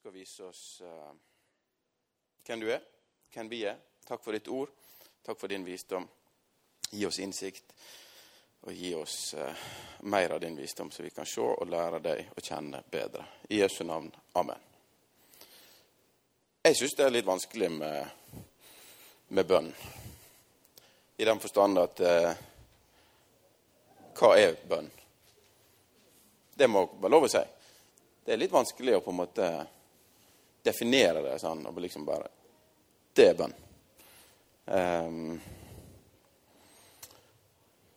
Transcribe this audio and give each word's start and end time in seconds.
skal 0.00 0.12
vise 0.12 0.44
oss 0.44 0.80
uh, 0.80 1.12
hvem 2.46 2.60
du 2.60 2.70
er, 2.72 2.80
hvem 3.34 3.48
vi 3.52 3.58
er. 3.68 3.76
Takk 4.08 4.22
for 4.24 4.32
ditt 4.32 4.46
ord. 4.48 4.70
Takk 5.26 5.36
for 5.36 5.52
din 5.52 5.64
visdom. 5.64 6.06
Gi 6.90 7.02
oss 7.04 7.18
innsikt, 7.20 7.74
og 8.64 8.72
gi 8.72 8.94
oss 8.96 9.34
uh, 9.36 9.66
mer 10.08 10.32
av 10.32 10.40
din 10.40 10.56
visdom, 10.56 10.88
så 10.90 11.04
vi 11.04 11.10
kan 11.12 11.28
se 11.28 11.44
og 11.44 11.68
lære 11.68 12.00
deg 12.00 12.30
å 12.32 12.40
kjenne 12.40 12.80
bedre. 12.88 13.26
I 13.52 13.58
Jesu 13.60 13.82
navn. 13.84 14.08
Amen. 14.40 14.62
Jeg 16.64 16.78
syns 16.78 16.96
det 16.96 17.04
er 17.04 17.12
litt 17.18 17.28
vanskelig 17.28 17.68
med, 17.74 18.40
med 19.36 19.50
bønn, 19.52 19.68
i 21.20 21.28
den 21.28 21.44
forstand 21.44 21.82
at 21.82 22.00
uh, 22.00 22.30
Hva 24.16 24.32
er 24.40 24.56
bønn? 24.64 24.88
Det 26.56 26.72
må 26.72 26.86
være 26.96 27.12
lov 27.12 27.28
å 27.28 27.32
si 27.36 27.44
det 28.24 28.34
er 28.36 28.42
litt 28.44 28.52
vanskelig 28.52 28.96
å 28.96 29.04
på 29.04 29.12
en 29.12 29.20
måte 29.20 29.46
definere 30.64 31.22
det 31.24 31.38
sånn 31.42 31.64
og 31.66 31.80
liksom 31.80 32.04
bare 32.06 32.28
Det 33.14 33.26
er 33.26 33.38
bønn. 33.38 33.54
Um, 34.70 35.40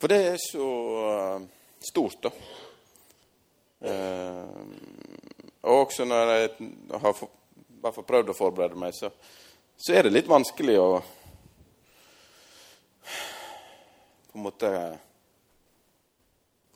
for 0.02 0.10
det 0.10 0.20
er 0.32 0.40
så 0.42 0.70
uh, 1.06 1.44
stort, 1.80 2.26
da. 2.26 2.32
Um, 3.84 4.74
og 5.62 5.86
også 5.86 6.08
når 6.08 6.32
jeg 6.34 6.72
har 7.04 7.14
for, 7.16 7.30
fall 7.84 8.08
prøvd 8.10 8.34
å 8.34 8.36
forberede 8.36 8.80
meg, 8.80 8.96
så, 8.98 9.12
så 9.78 9.94
er 9.94 10.08
det 10.08 10.16
litt 10.16 10.32
vanskelig 10.32 10.80
å 10.82 10.90
på 14.34 14.40
en 14.40 14.44
måte 14.48 14.70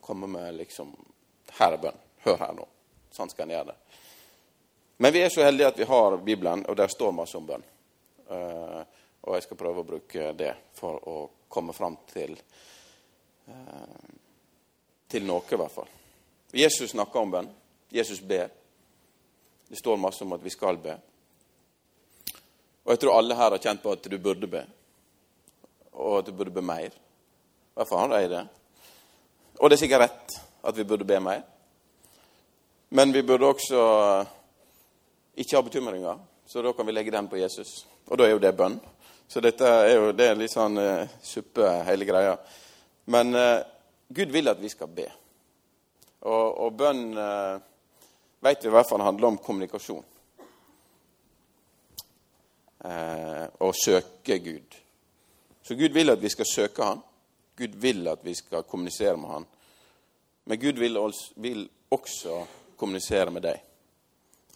komme 0.02 0.28
med 0.30 0.56
liksom 0.62 0.94
Her 1.58 1.74
er 1.74 1.82
bønn. 1.82 1.96
Hør 2.22 2.38
her 2.38 2.54
nå. 2.54 2.68
Sånn 3.12 3.32
skal 3.34 3.48
en 3.48 3.56
gjøre 3.56 3.72
det. 3.72 3.78
Men 4.98 5.14
vi 5.14 5.22
er 5.22 5.30
så 5.30 5.44
heldige 5.46 5.68
at 5.68 5.80
vi 5.80 5.90
har 5.90 6.18
Bibelen, 6.18 6.66
og 6.66 6.78
der 6.78 6.88
står 6.88 7.12
masse 7.14 7.38
om 7.38 7.46
bønn. 7.46 7.66
Uh, 8.28 8.82
og 9.28 9.36
jeg 9.36 9.46
skal 9.46 9.60
prøve 9.60 9.84
å 9.84 9.88
bruke 9.88 10.32
det 10.38 10.54
for 10.76 11.04
å 11.10 11.18
komme 11.48 11.76
fram 11.76 12.00
til 12.10 12.34
uh, 13.48 14.16
til 15.08 15.24
noe, 15.28 15.44
i 15.48 15.60
hvert 15.60 15.72
fall. 15.72 15.90
Jesus 16.52 16.92
snakker 16.92 17.20
om 17.20 17.32
bønn. 17.32 17.50
Jesus 17.94 18.20
ber. 18.20 18.50
Det 19.68 19.80
står 19.80 20.00
masse 20.00 20.24
om 20.24 20.34
at 20.36 20.44
vi 20.44 20.52
skal 20.52 20.80
be. 20.82 20.96
Og 22.88 22.94
jeg 22.94 23.02
tror 23.04 23.18
alle 23.18 23.36
her 23.36 23.52
har 23.52 23.64
kjent 23.64 23.84
på 23.84 23.94
at 23.96 24.08
du 24.08 24.18
burde 24.18 24.48
be, 24.48 24.62
og 25.92 26.22
at 26.22 26.30
du 26.30 26.36
burde 26.36 26.54
be 26.56 26.64
mer. 26.64 26.88
I 26.88 27.80
hvert 27.80 27.90
fall 27.90 28.06
har 28.06 28.14
de 28.16 28.30
det. 28.32 28.44
Og 29.60 29.70
det 29.70 29.76
er 29.76 29.82
sikkert 29.82 30.04
rett 30.06 30.38
at 30.68 30.78
vi 30.78 30.86
burde 30.88 31.08
be 31.08 31.20
mer. 31.20 31.42
Men 32.96 33.12
vi 33.12 33.26
burde 33.28 33.50
også 33.52 33.82
ikke 35.38 35.56
har 35.56 35.66
bekymringer, 35.68 36.20
så 36.46 36.62
da 36.66 36.74
kan 36.74 36.88
vi 36.88 36.96
legge 36.96 37.14
den 37.14 37.30
på 37.30 37.38
Jesus. 37.38 37.86
Og 38.10 38.18
da 38.18 38.26
er 38.26 38.36
jo 38.36 38.42
det 38.42 38.56
bønn. 38.58 38.80
Så 39.28 39.44
dette 39.44 39.68
er 39.68 39.94
jo 39.98 40.12
det 40.16 40.30
er 40.32 40.40
litt 40.40 40.54
sånn 40.54 40.80
uh, 40.80 41.18
suppe, 41.22 41.68
hele 41.88 42.08
greia. 42.08 42.38
Men 43.12 43.36
uh, 43.36 43.60
Gud 44.08 44.32
vil 44.32 44.50
at 44.50 44.62
vi 44.62 44.72
skal 44.72 44.92
be. 44.92 45.08
Og, 46.26 46.46
og 46.64 46.78
bønn 46.80 47.04
uh, 47.18 47.60
vet 48.44 48.64
vi 48.64 48.72
i 48.72 48.74
hvert 48.74 48.90
fall 48.90 49.04
handler 49.06 49.34
om 49.34 49.42
kommunikasjon. 49.44 50.06
Uh, 52.88 53.46
og 53.66 53.76
søke 53.76 54.40
Gud. 54.40 54.78
Så 55.68 55.76
Gud 55.76 55.92
vil 55.92 56.14
at 56.14 56.24
vi 56.24 56.32
skal 56.32 56.48
søke 56.48 56.84
Han. 56.88 57.04
Gud 57.58 57.76
vil 57.82 58.08
at 58.08 58.24
vi 58.24 58.36
skal 58.38 58.64
kommunisere 58.64 59.18
med 59.18 59.30
Han. 59.30 59.48
Men 60.48 60.60
Gud 60.60 60.80
vil, 60.80 60.98
også 61.92 62.46
kommunisere 62.78 63.32
med 63.32 63.44
deg. 63.44 63.60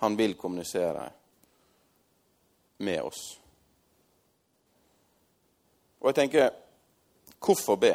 Han 0.02 0.16
vil 0.17 0.33
kommunisere 0.33 1.09
med 2.81 3.01
oss. 3.01 3.22
Og 6.01 6.09
jeg 6.09 6.17
tenker 6.17 6.50
hvorfor 7.38 7.78
be? 7.78 7.91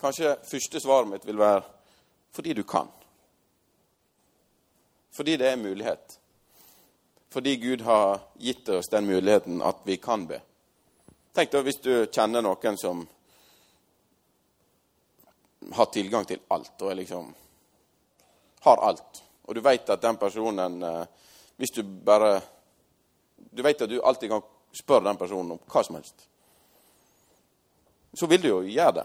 Kanskje 0.00 0.34
første 0.44 0.80
svaret 0.80 1.08
mitt 1.08 1.24
vil 1.24 1.40
være 1.40 1.62
fordi 2.36 2.52
du 2.52 2.62
kan. 2.68 2.92
Fordi 5.12 5.36
det 5.36 5.48
er 5.48 5.56
mulighet. 5.56 6.18
Fordi 7.32 7.56
Gud 7.56 7.80
har 7.80 8.20
gitt 8.36 8.68
oss 8.68 8.92
den 8.92 9.06
muligheten 9.06 9.62
at 9.62 9.80
vi 9.84 9.96
kan 9.96 10.26
be. 10.28 10.40
Tenk 11.32 11.52
deg 11.52 11.64
hvis 11.64 11.80
du 11.80 11.92
kjenner 12.12 12.44
noen 12.44 12.76
som 12.76 13.06
har 15.72 15.92
tilgang 15.96 16.28
til 16.28 16.44
alt 16.52 16.82
og 16.84 16.96
liksom 17.00 17.34
har 18.68 18.88
alt. 18.92 19.22
Og 19.46 19.54
du 19.54 19.60
vet 19.60 19.90
at 19.90 20.02
den 20.02 20.16
personen 20.16 20.82
eh, 20.82 21.06
Hvis 21.56 21.74
du 21.74 21.82
bare 21.82 22.40
Du 23.36 23.62
vet 23.62 23.82
at 23.82 23.90
du 23.90 24.00
alltid 24.00 24.30
kan 24.30 24.42
spørre 24.72 25.04
den 25.04 25.16
personen 25.16 25.52
om 25.52 25.58
hva 25.68 25.82
som 25.84 25.96
helst. 25.98 26.28
Så 28.14 28.26
vil 28.26 28.40
du 28.40 28.48
jo 28.48 28.60
gjøre 28.62 28.92
det. 28.96 29.04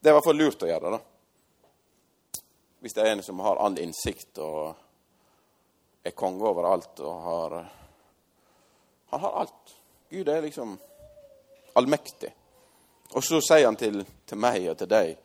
Det 0.00 0.08
er 0.08 0.14
i 0.14 0.16
hvert 0.16 0.26
fall 0.26 0.40
lurt 0.40 0.64
å 0.64 0.70
gjøre 0.70 0.90
det, 0.90 0.98
da. 0.98 2.40
Hvis 2.80 2.96
det 2.96 3.04
er 3.04 3.12
en 3.12 3.22
som 3.22 3.42
har 3.44 3.60
all 3.62 3.78
innsikt 3.78 4.40
og 4.42 4.74
er 6.02 6.16
konge 6.16 6.48
over 6.48 6.66
alt 6.72 7.02
og 7.04 7.22
har 7.28 7.56
Han 9.10 9.20
har 9.20 9.40
alt. 9.44 9.74
Gud 10.10 10.28
er 10.28 10.42
liksom 10.42 10.78
allmektig. 11.74 12.34
Og 13.12 13.24
så 13.24 13.40
sier 13.42 13.66
han 13.66 13.76
til, 13.76 14.04
til 14.26 14.38
meg 14.38 14.68
og 14.70 14.76
til 14.78 14.90
deg 14.90 15.16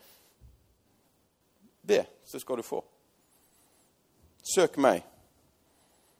Be, 1.87 2.05
så 2.25 2.39
skal 2.39 2.57
du 2.57 2.65
få. 2.65 2.83
Søk 4.55 4.77
meg. 4.77 5.03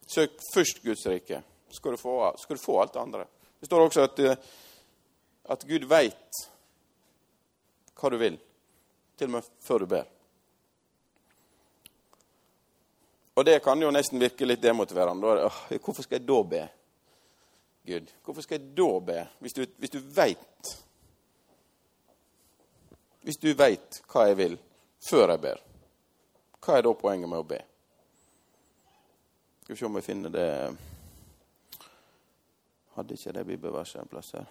Søk 0.07 0.37
først 0.53 0.83
Guds 0.83 1.05
rike, 1.09 1.41
så 1.69 1.79
skal 1.79 1.91
du 1.91 1.97
få, 1.97 2.15
skal 2.37 2.57
du 2.57 2.61
få 2.61 2.81
alt 2.81 2.93
det 2.93 2.99
andre. 3.01 3.25
Det 3.59 3.65
står 3.65 3.85
også 3.85 4.03
at, 4.05 4.19
eh, 4.19 4.37
at 5.49 5.63
Gud 5.67 5.87
veit 5.89 6.41
hva 7.95 8.11
du 8.11 8.17
vil, 8.21 8.37
til 9.17 9.31
og 9.31 9.37
med 9.37 9.49
før 9.65 9.81
du 9.81 9.85
ber. 9.89 10.05
Og 13.35 13.45
det 13.45 13.59
kan 13.63 13.81
jo 13.81 13.91
nesten 13.91 14.21
virke 14.21 14.47
litt 14.47 14.61
demotiverende. 14.63 15.49
Hvorfor 15.81 16.05
skal 16.05 16.19
jeg 16.19 16.27
da 16.27 16.41
be? 16.43 16.61
Gud, 17.85 18.13
hvorfor 18.23 18.41
skal 18.41 18.59
jeg 18.59 18.77
da 18.77 18.89
be, 18.99 19.19
hvis 19.39 19.53
du, 19.53 19.65
hvis 19.77 19.93
du 19.93 19.99
veit 19.99 20.71
Hvis 23.25 23.37
du 23.41 23.51
veit 23.57 23.99
hva 24.09 24.27
jeg 24.29 24.37
vil, 24.37 24.55
før 25.05 25.33
jeg 25.33 25.41
ber. 25.43 25.61
Hva 26.66 26.77
er 26.77 26.85
da 26.85 26.93
poenget 26.97 27.29
med 27.29 27.43
å 27.43 27.47
be? 27.47 27.61
Skal 29.61 29.73
vi 29.73 29.79
se 29.79 29.88
om 29.88 29.97
jeg 29.99 30.05
finner 30.05 30.33
det 30.33 30.49
Hadde 32.95 33.17
ikke 33.17 33.33
det 33.35 33.44
bibelverset 33.49 34.01
en 34.01 34.09
plass 34.09 34.29
her? 34.38 34.45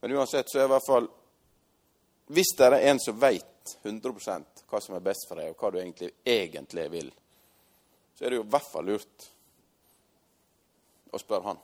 Men 0.00 0.14
uansett 0.14 0.50
så 0.50 0.60
er 0.60 0.68
i 0.68 0.72
hvert 0.72 0.86
fall 0.86 1.08
Hvis 2.32 2.54
det 2.56 2.68
er 2.68 2.86
en 2.92 3.02
som 3.02 3.18
veit 3.18 3.74
100% 3.82 4.62
hva 4.68 4.80
som 4.84 4.94
er 4.96 5.04
best 5.04 5.26
for 5.28 5.40
deg, 5.40 5.50
og 5.52 5.60
hva 5.60 5.70
du 5.72 5.78
egentlig, 5.80 6.10
egentlig 6.24 6.84
vil, 6.92 7.08
så 8.14 8.24
er 8.24 8.30
det 8.30 8.38
jo 8.38 8.44
i 8.44 8.50
hvert 8.52 8.68
fall 8.68 8.88
lurt 8.88 9.28
å 11.12 11.20
spørre 11.20 11.48
han. 11.48 11.60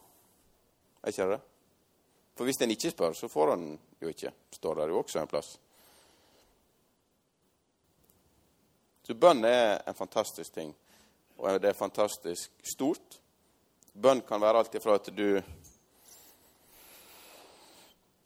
Er 1.04 1.12
ikke 1.12 1.26
det? 1.34 1.40
For 2.34 2.44
hvis 2.44 2.60
en 2.60 2.70
ikke 2.74 2.90
spør, 2.90 3.12
så 3.12 3.28
får 3.28 3.52
en 3.54 3.66
jo 4.02 4.10
ikke. 4.10 4.32
Står 4.50 4.74
der 4.74 4.90
jo 4.90 4.98
også 4.98 5.20
en 5.20 5.30
plass. 5.30 5.58
Så 9.04 9.14
bønn 9.14 9.44
er 9.44 9.82
en 9.86 9.94
fantastisk 9.94 10.54
ting, 10.54 10.72
og 11.38 11.60
det 11.60 11.68
er 11.68 11.78
fantastisk 11.78 12.50
stort. 12.64 13.20
Bønn 13.94 14.24
kan 14.26 14.40
være 14.40 14.58
alt 14.58 14.74
ifra 14.74 14.96
at 14.98 15.10
du 15.12 15.42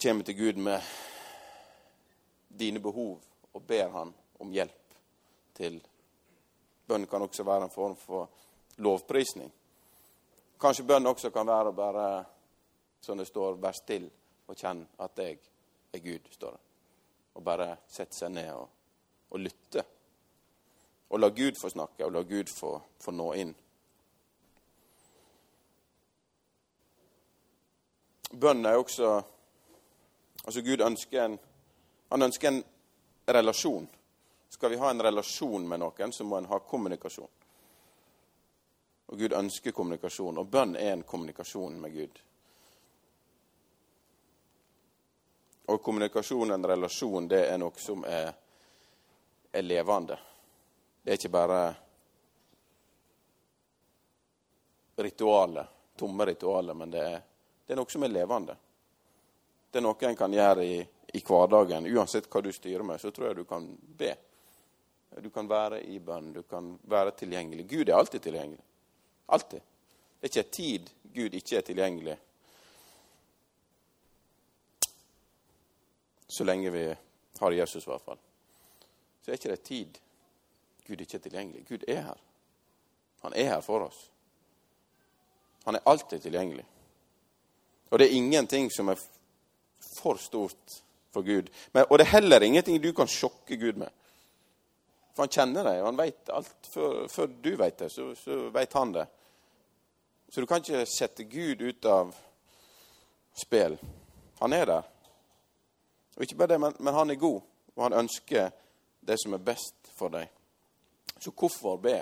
kommer 0.03 0.25
til 0.25 0.39
Gud 0.39 0.63
med 0.63 0.81
dine 2.49 2.81
behov 2.81 3.19
og 3.53 3.63
ber 3.63 3.91
Han 3.91 4.15
om 4.41 4.53
hjelp 4.53 4.95
til 5.55 5.81
Bønn 6.89 7.07
kan 7.07 7.23
også 7.23 7.45
være 7.45 7.67
en 7.67 7.71
form 7.71 7.97
for 7.97 8.29
lovprisning. 8.77 9.51
Kanskje 10.61 10.87
bønn 10.87 11.07
også 11.07 11.31
kan 11.31 11.47
være 11.47 11.69
å 11.69 11.77
bare 11.77 12.07
som 13.01 13.19
det 13.19 13.27
står, 13.29 13.61
vær 13.63 13.77
still 13.77 14.09
og 14.49 14.57
kjenn 14.57 14.83
at 15.05 15.21
jeg 15.21 15.39
er 15.93 16.03
Gud, 16.03 16.29
står 16.33 16.57
det. 16.57 16.65
Og 17.39 17.45
bare 17.45 17.69
sette 17.89 18.17
seg 18.17 18.33
ned 18.35 18.51
og, 18.55 18.69
og 19.31 19.41
lytte. 19.41 19.85
Og 21.09 21.21
la 21.21 21.29
Gud 21.29 21.57
få 21.61 21.71
snakke, 21.73 22.05
og 22.05 22.13
la 22.13 22.23
Gud 22.23 22.51
få, 22.53 22.75
få 23.01 23.15
nå 23.15 23.29
inn. 23.39 23.55
Bønn 28.33 28.67
er 28.67 28.77
også 28.77 29.19
Altså, 30.49 30.63
Gud 30.63 30.81
ønsker 30.81 31.25
en 31.25 31.39
Han 32.11 32.23
ønsker 32.23 32.49
en 32.49 32.63
relasjon. 33.29 33.89
Skal 34.49 34.71
vi 34.71 34.77
ha 34.77 34.91
en 34.91 35.03
relasjon 35.03 35.67
med 35.69 35.83
noen, 35.83 36.13
så 36.13 36.25
må 36.25 36.39
en 36.39 36.47
ha 36.49 36.59
kommunikasjon. 36.59 37.29
Og 39.09 39.19
Gud 39.19 39.35
ønsker 39.37 39.75
kommunikasjon, 39.77 40.39
og 40.39 40.49
bønn 40.49 40.73
er 40.77 40.95
en 40.95 41.03
kommunikasjon 41.03 41.77
med 41.81 41.93
Gud. 41.93 42.23
Og 45.69 45.83
kommunikasjon, 45.83 46.51
en 46.55 46.67
relasjon, 46.67 47.29
det 47.29 47.45
er 47.53 47.59
noe 47.61 47.77
som 47.81 48.05
er 48.09 48.31
er 49.53 49.63
levende. 49.63 50.19
Det 51.03 51.11
er 51.11 51.15
ikke 51.15 51.33
bare 51.33 51.75
ritualer, 54.97 55.69
tomme 55.97 56.27
ritualer, 56.27 56.75
men 56.75 56.91
det 56.91 57.03
er, 57.03 57.21
det 57.67 57.75
er 57.75 57.81
noe 57.81 57.91
som 57.91 58.05
er 58.05 58.13
levende. 58.13 58.57
Det 59.71 59.81
er 59.81 59.85
noe 59.85 60.09
en 60.09 60.19
kan 60.19 60.33
gjøre 60.33 60.65
i, 60.65 60.79
i 61.15 61.23
hverdagen. 61.25 61.89
Uansett 61.97 62.29
hva 62.31 62.43
du 62.45 62.53
styrer 62.53 62.85
med, 62.85 63.01
så 63.01 63.13
tror 63.15 63.31
jeg 63.31 63.41
du 63.41 63.45
kan 63.49 63.67
be. 63.99 64.15
Du 65.25 65.31
kan 65.33 65.49
være 65.49 65.81
i 65.89 65.99
bønn, 65.99 66.33
du 66.33 66.43
kan 66.43 66.75
være 66.89 67.17
tilgjengelig. 67.17 67.67
Gud 67.69 67.89
er 67.89 67.97
alltid 67.97 68.23
tilgjengelig. 68.23 68.65
Alltid. 69.27 69.65
Det 70.19 70.27
er 70.27 70.33
ikke 70.33 70.51
tid 70.53 70.91
Gud 71.15 71.35
ikke 71.35 71.57
er 71.59 71.65
tilgjengelig. 71.65 72.17
Så 76.29 76.45
lenge 76.45 76.71
vi 76.71 76.85
har 77.39 77.53
Jesus, 77.53 77.87
i 77.87 77.91
hvert 77.91 78.05
fall. 78.05 78.19
Så 79.23 79.31
er 79.31 79.41
ikke 79.41 79.55
det 79.55 79.63
tid 79.63 79.99
Gud 80.89 81.01
ikke 81.01 81.19
er 81.19 81.25
tilgjengelig. 81.25 81.67
Gud 81.69 81.85
er 81.89 82.01
her. 82.01 82.21
Han 83.23 83.35
er 83.37 83.51
her 83.53 83.61
for 83.61 83.85
oss. 83.85 84.11
Han 85.65 85.77
er 85.77 85.85
alltid 85.85 86.23
tilgjengelig. 86.25 86.65
Og 87.91 87.99
det 87.99 88.07
er 88.07 88.17
ingenting 88.17 88.71
som 88.73 88.89
er 88.89 89.01
for 89.85 90.17
stort 90.17 90.79
for 91.13 91.23
Gud. 91.23 91.51
Men, 91.73 91.85
og 91.91 91.99
det 91.99 92.07
er 92.07 92.15
heller 92.17 92.45
ingenting 92.45 92.81
du 92.83 92.93
kan 92.97 93.09
sjokke 93.09 93.57
Gud 93.61 93.81
med. 93.81 93.93
For 95.13 95.27
han 95.27 95.35
kjenner 95.35 95.67
deg, 95.67 95.81
og 95.83 95.91
han 95.91 96.01
vet 96.01 96.33
alt. 96.33 96.71
Før, 96.73 97.07
før 97.13 97.31
du 97.45 97.51
vet 97.59 97.79
det, 97.83 97.91
så, 97.93 98.13
så 98.17 98.49
vet 98.55 98.77
han 98.79 98.93
det. 98.97 99.07
Så 100.31 100.41
du 100.41 100.47
kan 100.47 100.65
ikke 100.65 100.85
sette 100.89 101.25
Gud 101.29 101.65
ut 101.65 101.89
av 101.89 102.13
spill. 103.37 103.77
Han 104.41 104.57
er 104.57 104.69
der. 104.73 104.89
Og 106.19 106.23
ikke 106.23 106.35
bare 106.35 106.49
det, 106.49 106.61
men, 106.61 106.73
men 106.81 106.95
han 106.95 107.11
er 107.11 107.15
god, 107.15 107.41
og 107.77 107.83
han 107.85 107.95
ønsker 108.01 108.49
det 109.07 109.17
som 109.23 109.37
er 109.37 109.45
best 109.47 109.91
for 109.95 110.11
deg. 110.11 110.27
Så 111.23 111.31
hvorfor 111.31 111.77
be? 111.79 111.95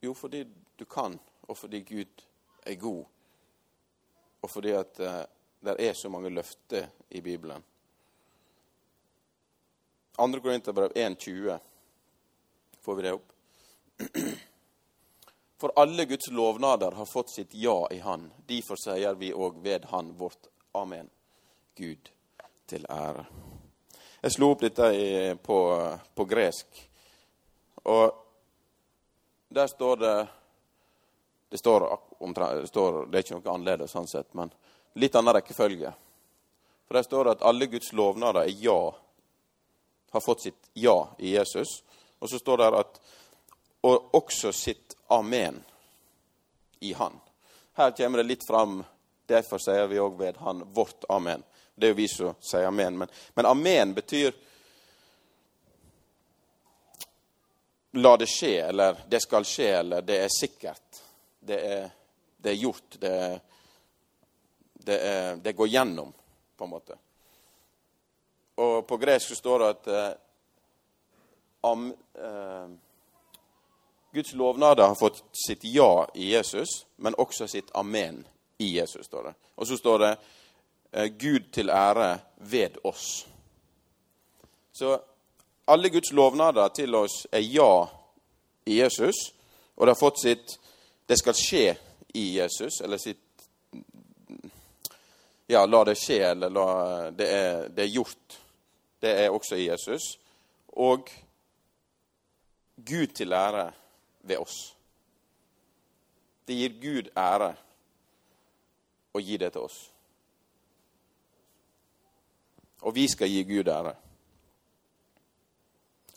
Jo, 0.00 0.14
fordi 0.16 0.40
du 0.78 0.84
kan, 0.88 1.18
og 1.42 1.58
fordi 1.58 1.82
Gud 1.84 2.24
er 2.64 2.78
god. 2.80 3.04
Og 4.40 4.50
fordi 4.50 4.72
at 4.72 5.00
uh, 5.04 5.20
det 5.68 5.76
er 5.84 5.92
så 5.92 6.08
mange 6.08 6.32
løfter 6.32 6.88
i 7.10 7.20
Bibelen. 7.20 7.64
2. 10.16 10.40
Korinterbrev 10.40 10.96
1,20. 10.96 11.58
Får 12.80 12.94
vi 12.94 13.02
det 13.02 13.12
opp? 13.12 13.32
For 15.60 15.76
alle 15.76 16.08
Guds 16.08 16.30
lovnader 16.32 16.96
har 16.96 17.12
fått 17.12 17.36
sitt 17.36 17.54
ja 17.54 17.86
i 17.92 18.00
Han. 18.00 18.30
Derfor 18.48 18.80
sier 18.80 19.20
vi 19.20 19.34
òg 19.36 19.60
ved 19.60 19.92
Han 19.92 20.16
vårt 20.16 20.48
Amen. 20.72 21.10
Gud 21.76 22.15
til 22.66 22.86
ære. 22.90 23.24
Jeg 24.22 24.34
slo 24.34 24.50
opp 24.52 24.64
dette 24.64 24.88
i, 24.94 25.34
på, 25.42 25.58
på 26.14 26.24
gresk. 26.24 26.80
Og 27.86 28.22
der 29.48 29.70
står 29.70 29.96
det 30.02 30.16
det 31.48 31.58
står, 31.58 32.00
det 32.60 32.68
står, 32.68 33.06
det 33.06 33.18
er 33.18 33.22
ikke 33.22 33.36
noe 33.38 33.52
annerledes 33.52 33.92
sånn 33.94 34.08
sett, 34.10 34.32
men 34.34 34.50
litt 34.98 35.14
annen 35.14 35.36
rekkefølge. 35.36 35.92
For 36.86 36.98
der 36.98 37.06
står 37.06 37.24
det 37.24 37.34
at 37.36 37.44
alle 37.46 37.68
Guds 37.70 37.92
lovnader 37.94 38.42
er 38.42 38.64
ja, 38.64 38.80
har 40.10 40.24
fått 40.24 40.42
sitt 40.42 40.68
ja 40.74 40.96
i 41.18 41.36
Jesus. 41.36 41.78
Og 42.18 42.30
så 42.30 42.40
står 42.42 42.62
det 42.64 42.68
at 42.80 43.00
og 43.86 44.14
også 44.18 44.50
sitt 44.52 44.96
amen 45.14 45.60
i 46.80 46.92
Han. 46.98 47.14
Her 47.78 47.90
kommer 47.90 48.18
det 48.18 48.30
litt 48.30 48.46
fram. 48.48 48.80
Derfor 49.26 49.62
sier 49.62 49.86
vi 49.86 50.00
òg 50.02 50.16
ved 50.18 50.40
Han 50.42 50.64
vårt 50.74 51.06
amen. 51.08 51.44
Det 51.76 51.86
er 51.86 51.92
jo 51.92 51.96
vi 51.98 52.08
som 52.08 52.36
sier 52.40 52.66
amen. 52.66 52.98
Men, 52.98 53.10
men 53.34 53.46
amen 53.46 53.94
betyr 53.94 54.32
la 57.96 58.16
det 58.16 58.26
skje, 58.26 58.54
eller 58.68 59.02
det 59.08 59.20
skal 59.20 59.44
skje, 59.44 59.68
eller 59.78 60.02
det 60.02 60.16
er 60.24 60.32
sikkert. 60.32 61.02
Det 61.40 61.58
er, 61.72 61.90
det 62.36 62.50
er 62.50 62.54
gjort. 62.60 62.96
Det, 63.00 63.40
det, 64.72 64.96
er, 64.96 65.36
det, 65.36 65.52
går 65.52 65.68
gjennom, 65.68 66.12
på 66.56 66.64
en 66.64 66.70
måte. 66.70 66.96
Og 68.56 68.86
på 68.88 68.96
gresk 68.96 69.28
så 69.28 69.36
står 69.36 69.58
det 69.58 69.68
at 69.74 69.92
eh, 69.92 70.10
am, 71.68 71.90
eh, 72.14 72.68
Guds 74.16 74.32
lovnader 74.32 74.88
har 74.88 74.96
fått 74.96 75.22
sitt 75.46 75.64
ja 75.64 76.06
i 76.14 76.32
Jesus, 76.32 76.86
men 76.96 77.14
også 77.20 77.48
sitt 77.48 77.68
amen 77.76 78.24
i 78.58 78.78
Jesus, 78.78 79.06
står 79.06 79.28
det. 79.28 79.34
Og 79.54 79.68
så 79.68 79.76
står 79.76 79.98
det 79.98 80.16
Gud 80.96 81.50
til 81.52 81.70
ære 81.70 82.18
ved 82.36 82.78
oss. 82.84 83.26
Så 84.72 84.98
alle 85.66 85.90
Guds 85.90 86.12
lovnader 86.12 86.68
til 86.68 86.94
oss 86.94 87.26
er 87.32 87.44
ja 87.44 87.86
i 88.66 88.80
Jesus, 88.80 89.32
og 89.76 89.86
det 89.86 89.94
har 89.94 90.00
fått 90.00 90.22
sitt 90.22 90.58
Det 91.06 91.14
skal 91.18 91.34
skje 91.38 91.76
i 92.18 92.24
Jesus, 92.38 92.80
eller 92.80 92.98
sitt 92.98 93.22
Ja, 95.46 95.66
la 95.66 95.84
det 95.84 95.94
skje, 96.00 96.18
eller 96.32 96.50
la 96.50 97.10
Det 97.10 97.28
er, 97.30 97.68
det 97.68 97.84
er 97.84 97.92
gjort. 97.94 98.38
Det 99.00 99.12
er 99.24 99.30
også 99.30 99.56
i 99.56 99.68
Jesus. 99.68 100.18
Og 100.68 101.10
Gud 102.76 103.06
til 103.06 103.32
ære 103.32 103.72
ved 104.22 104.36
oss. 104.36 104.74
Det 106.46 106.54
gir 106.54 106.80
Gud 106.82 107.12
ære 107.16 107.52
å 109.14 109.22
gi 109.22 109.36
det 109.36 109.52
til 109.52 109.68
oss. 109.68 109.78
Og 112.86 112.94
vi 112.94 113.08
skal 113.10 113.30
gi 113.30 113.42
Gud 113.48 113.68
ære. 113.68 113.94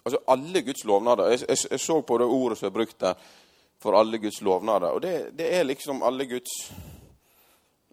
Altså 0.06 0.22
alle 0.28 0.62
Guds 0.62 0.84
lovnader. 0.86 1.32
Jeg, 1.34 1.40
jeg, 1.50 1.58
jeg, 1.72 1.80
så 1.80 2.02
på 2.02 2.18
det 2.18 2.28
ordet 2.28 2.58
som 2.58 2.70
er 2.70 2.76
brukt 2.78 3.00
der 3.02 3.14
for 3.80 3.98
alle 3.98 4.20
Guds 4.22 4.42
lovnader. 4.42 4.94
Og 4.94 5.02
det, 5.02 5.14
det 5.38 5.50
er 5.56 5.66
liksom 5.66 6.04
alle 6.04 6.28
Guds 6.30 6.72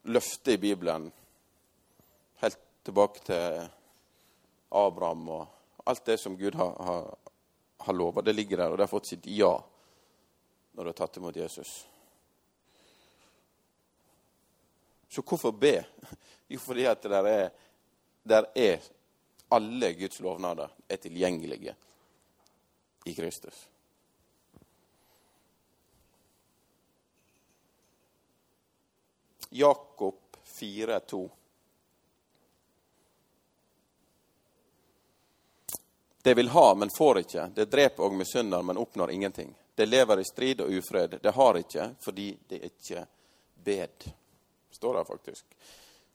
løfter 0.05 0.52
i 0.52 0.61
Bibelen. 0.62 1.11
Helt 2.43 2.58
tilbake 2.84 3.25
til 3.26 3.69
Abraham 4.70 5.28
og 5.28 5.46
alt 5.87 6.06
det 6.06 6.20
som 6.20 6.37
Gud 6.38 6.55
har, 6.55 6.76
har, 6.82 7.17
har 7.78 7.94
lova. 7.94 8.20
Det 8.20 8.34
ligger 8.34 8.56
der, 8.56 8.70
og 8.70 8.78
det 8.78 8.87
har 8.87 8.93
fått 8.93 9.08
sitt 9.08 9.26
ja 9.26 9.55
når 10.76 10.84
du 10.84 10.88
har 10.88 10.99
tatt 10.99 11.17
imot 11.17 11.37
Jesus. 11.37 11.87
Så 15.09 15.23
hvorfor 15.23 15.50
be? 15.50 15.78
Jo, 16.49 16.59
fordi 16.61 16.85
at 16.85 17.02
det 17.02 17.11
der 17.11 17.26
er, 17.26 17.49
der 18.26 18.47
er 18.54 18.80
alle 19.49 19.92
Guds 19.92 20.21
lovnader 20.21 20.71
er 20.88 20.97
tilgjengelige 20.97 21.75
i 23.04 23.14
Kristus. 23.14 23.68
Jakob 29.50 30.37
4,2. 30.45 31.30
Det 36.23 36.35
vil 36.35 36.49
ha, 36.49 36.75
men 36.75 36.90
får 36.90 37.18
ikke. 37.18 37.50
Det 37.54 37.71
dreper 37.71 38.02
og 38.02 38.14
misunner, 38.18 38.62
men 38.62 38.76
oppnår 38.76 39.11
ingenting. 39.11 39.54
Det 39.75 39.87
lever 39.87 40.21
i 40.21 40.25
strid 40.25 40.61
og 40.61 40.73
ufred. 40.73 41.21
Det 41.23 41.30
har 41.30 41.59
ikke 41.62 41.90
fordi 42.02 42.38
det 42.49 42.64
ikke 42.64 43.06
bed. 43.54 44.11
Står 44.71 44.95
der 44.95 45.04
faktisk. 45.04 45.45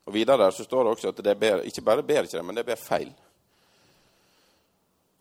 Og 0.06 0.14
Videre 0.14 0.38
der 0.38 0.52
så 0.52 0.64
står 0.64 0.84
det 0.84 0.92
også 0.96 1.12
at 1.12 1.24
det 1.24 1.38
ber, 1.40 1.62
ikke 1.62 1.82
bare 1.82 2.04
ber 2.04 2.24
ikke 2.24 2.38
det, 2.38 2.46
men 2.46 2.56
det 2.58 2.66
ber 2.66 2.80
feil. 2.80 3.12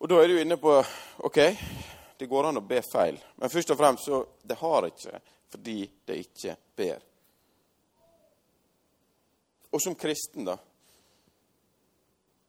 Og 0.01 0.09
Da 0.09 0.23
er 0.23 0.29
du 0.29 0.39
inne 0.41 0.57
på 0.57 0.73
ok, 1.19 1.39
det 2.19 2.29
går 2.29 2.49
an 2.49 2.61
å 2.61 2.65
be 2.65 2.81
feil. 2.83 3.19
Men 3.37 3.53
først 3.53 3.71
og 3.71 3.79
fremst 3.79 4.09
så 4.09 4.25
det 4.43 4.57
har 4.57 4.89
ikke 4.89 5.21
fordi 5.51 5.91
det 6.07 6.17
ikke 6.25 6.57
ber. 6.77 7.01
Og 9.73 9.83
som 9.83 9.95
kristen, 9.95 10.45
da 10.45 10.57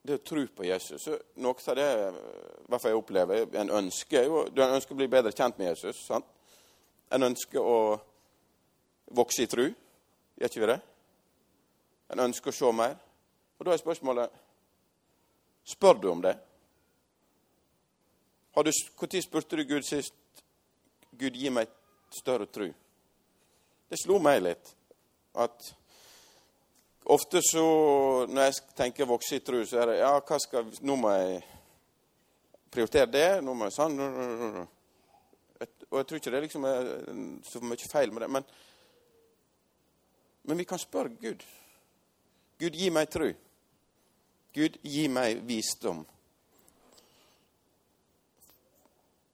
Det 0.02 0.16
å 0.18 0.24
tro 0.26 0.42
på 0.50 0.66
Jesus 0.66 1.04
så 1.04 1.18
Noe 1.38 1.54
av 1.68 1.76
det 1.78 1.90
hvert 2.66 2.82
fall 2.82 2.90
jeg 2.90 2.98
opplever, 2.98 3.44
en 3.54 3.70
ønsker 3.70 4.24
jo, 4.26 4.46
En 4.56 4.78
ønsker 4.78 4.96
å 4.96 4.98
bli 4.98 5.08
bedre 5.08 5.32
kjent 5.32 5.60
med 5.60 5.68
Jesus. 5.68 6.06
sant? 6.08 6.26
En 7.12 7.24
ønsker 7.24 7.60
å 7.60 8.00
vokse 9.12 9.44
i 9.44 9.48
tro. 9.52 9.68
Gjør 10.40 10.50
ikke 10.50 10.64
vi 10.64 10.72
det? 10.72 10.80
En 12.12 12.26
ønsker 12.28 12.52
å 12.52 12.56
se 12.56 12.72
mer. 12.76 12.96
Og 13.60 13.66
da 13.66 13.74
er 13.74 13.82
spørsmålet 13.82 14.40
Spør 15.72 16.00
du 16.02 16.08
om 16.10 16.22
det? 16.24 16.34
Når 18.56 19.22
spurte 19.22 19.56
du 19.56 19.64
Gud 19.64 19.86
sist 19.86 20.14
Gud, 21.12 21.36
gi 21.36 21.50
meg 21.54 21.70
større 22.12 22.48
tru? 22.50 22.72
Det 23.92 24.00
slo 24.00 24.18
meg 24.24 24.42
litt 24.42 24.72
at 25.38 25.70
ofte 27.12 27.42
så 27.46 27.64
når 28.28 28.48
jeg 28.48 28.76
tenker 28.76 29.08
vokse 29.08 29.38
i 29.38 29.44
tru, 29.46 29.62
så 29.66 29.82
er 29.82 29.92
det 29.92 29.98
ja, 30.00 30.12
hva 30.18 30.40
skal, 30.40 30.72
nå 30.82 30.98
må 31.00 31.14
jeg 31.14 31.42
prioritere 32.72 33.12
det. 33.12 33.30
nå 33.44 33.54
må 33.54 33.68
jeg 33.68 33.78
sånn, 33.78 34.00
Og 35.92 35.98
jeg 36.00 36.08
tror 36.08 36.20
ikke 36.20 36.32
det 36.32 36.44
liksom 36.48 36.66
er 36.66 36.92
så 37.46 37.60
mye 37.62 37.90
feil 37.92 38.14
med 38.16 38.24
det. 38.24 38.30
Men, 38.32 38.46
men 40.48 40.58
vi 40.58 40.66
kan 40.66 40.80
spørre 40.80 41.16
Gud. 41.22 41.44
Gud, 42.62 42.76
gi 42.78 42.90
meg 42.94 43.10
tru. 43.10 43.32
Gud, 44.54 44.78
gi 44.86 45.08
meg 45.10 45.40
visdom. 45.50 46.04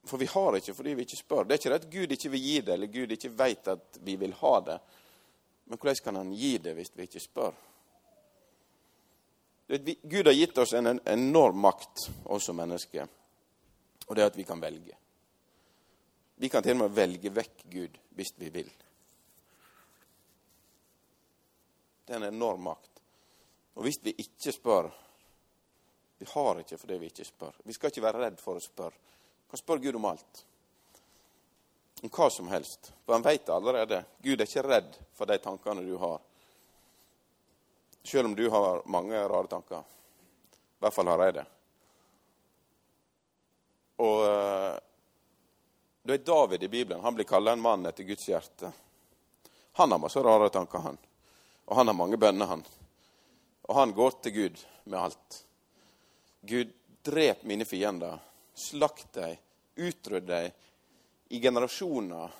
For 0.08 0.16
vi 0.16 0.28
har 0.32 0.56
ikke 0.56 0.74
fordi 0.74 0.94
vi 0.96 1.04
ikke 1.04 1.18
spør. 1.20 1.44
Det 1.44 1.54
er 1.54 1.60
ikke 1.60 1.72
det 1.74 1.80
at 1.82 1.90
Gud 1.92 2.14
ikke 2.16 2.30
vil 2.32 2.46
gi 2.46 2.60
det, 2.60 2.74
eller 2.74 2.92
Gud 2.92 3.12
ikke 3.12 3.34
vet 3.36 3.68
at 3.74 3.98
vi 4.00 4.16
vil 4.16 4.32
ha 4.40 4.54
det. 4.64 4.78
Men 5.68 5.78
hvordan 5.78 6.04
kan 6.04 6.16
han 6.16 6.32
gi 6.32 6.54
det 6.64 6.72
hvis 6.78 6.94
vi 6.96 7.04
ikke 7.04 7.20
spør? 7.20 7.58
Gud 9.68 10.24
har 10.24 10.32
gitt 10.32 10.58
oss 10.58 10.72
en 10.72 10.94
enorm 11.04 11.58
makt, 11.60 12.06
som 12.40 12.56
mennesker, 12.56 13.08
og 14.06 14.16
det 14.16 14.22
er 14.24 14.30
at 14.30 14.38
vi 14.38 14.46
kan 14.48 14.62
velge. 14.62 14.96
Vi 16.40 16.48
kan 16.48 16.64
til 16.64 16.78
og 16.78 16.86
med 16.86 16.96
velge 16.96 17.34
vekk 17.34 17.66
Gud 17.68 17.98
hvis 18.16 18.32
vi 18.40 18.48
vil. 18.54 18.70
Det 22.06 22.16
er 22.16 22.22
en 22.22 22.32
enorm 22.32 22.64
makt. 22.70 22.97
Og 23.74 23.84
hvis 23.86 24.00
vi 24.02 24.14
ikke 24.18 24.52
spør 24.52 24.90
Vi 26.18 26.26
har 26.26 26.58
ikke 26.58 26.78
fordi 26.78 26.96
vi 26.98 27.06
ikke 27.06 27.24
spør. 27.24 27.54
Vi 27.62 27.72
skal 27.72 27.92
ikke 27.92 28.02
være 28.02 28.22
redd 28.24 28.40
for 28.42 28.58
å 28.58 28.62
spørre. 28.62 28.96
Vi 29.44 29.52
kan 29.52 29.60
spørre 29.60 29.84
Gud 29.84 29.94
om 30.00 30.08
alt. 30.10 30.40
Om 32.02 32.10
hva 32.10 32.26
som 32.30 32.48
helst. 32.50 32.90
For 33.06 33.14
han 33.14 33.22
vet 33.22 33.52
allerede. 33.54 34.00
Gud 34.18 34.40
er 34.40 34.48
ikke 34.48 34.64
redd 34.66 34.98
for 35.14 35.30
de 35.30 35.36
tankene 35.38 35.84
du 35.86 35.94
har. 36.02 36.18
Selv 38.02 38.26
om 38.26 38.34
du 38.34 38.48
har 38.50 38.82
mange 38.90 39.22
rare 39.30 39.46
tanker. 39.46 39.86
I 39.86 40.82
hvert 40.82 40.96
fall 40.98 41.12
har 41.12 41.22
jeg 41.22 41.38
det. 41.38 41.46
Og 44.02 44.26
det 46.08 46.14
er 46.14 46.26
David 46.26 46.62
i 46.62 46.68
Bibelen 46.68 47.02
han 47.04 47.14
blir 47.14 47.26
kalla 47.28 47.52
en 47.52 47.60
mann 47.60 47.86
etter 47.86 48.06
Guds 48.06 48.28
hjerte. 48.28 48.70
Han 49.72 49.92
har 49.92 49.98
masse 49.98 50.22
rare 50.22 50.48
tanker, 50.48 50.78
han. 50.78 50.98
Og 51.68 51.76
han 51.76 51.86
har 51.86 51.94
mange 51.94 52.16
bønner, 52.16 52.46
han. 52.46 52.62
Og 53.68 53.76
han 53.76 53.92
går 53.92 54.16
til 54.24 54.34
Gud 54.34 54.62
med 54.84 54.98
alt. 55.00 55.42
Gud, 56.40 56.72
drep 57.04 57.44
mine 57.48 57.66
fiender. 57.68 58.18
Slakt 58.54 59.12
dem. 59.12 59.36
Utrydd 59.78 60.26
dem 60.26 60.50
i 61.28 61.40
generasjoner. 61.40 62.32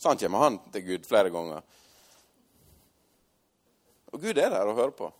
Sånn 0.00 0.20
kommer 0.20 0.46
han 0.46 0.60
til 0.72 0.86
Gud 0.86 1.08
flere 1.08 1.32
ganger. 1.34 1.66
Og 4.14 4.22
Gud 4.22 4.38
er 4.38 4.54
der 4.54 4.70
og 4.70 4.78
hører 4.78 4.94
på. 4.94 5.10